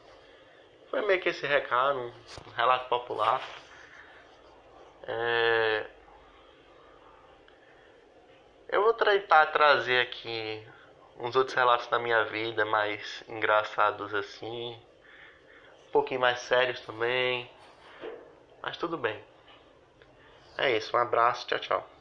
Foi 0.89 1.01
meio 1.01 1.19
que 1.19 1.29
esse 1.29 1.45
recado, 1.45 1.99
um 1.99 2.51
relato 2.55 2.87
popular. 2.87 3.41
É... 5.03 5.85
Eu 8.69 8.83
vou 8.83 8.93
tentar 8.93 9.47
trazer 9.47 10.01
aqui 10.01 10.65
uns 11.19 11.35
outros 11.35 11.55
relatos 11.55 11.87
da 11.87 11.99
minha 11.99 12.23
vida 12.25 12.65
mais 12.65 13.23
engraçados 13.27 14.13
assim, 14.15 14.79
um 15.87 15.91
pouquinho 15.91 16.21
mais 16.21 16.39
sérios 16.39 16.79
também. 16.81 17.49
Mas 18.61 18.77
tudo 18.77 18.97
bem. 18.97 19.21
É 20.57 20.75
isso, 20.75 20.95
um 20.95 20.99
abraço, 20.99 21.47
tchau, 21.47 21.59
tchau. 21.59 21.98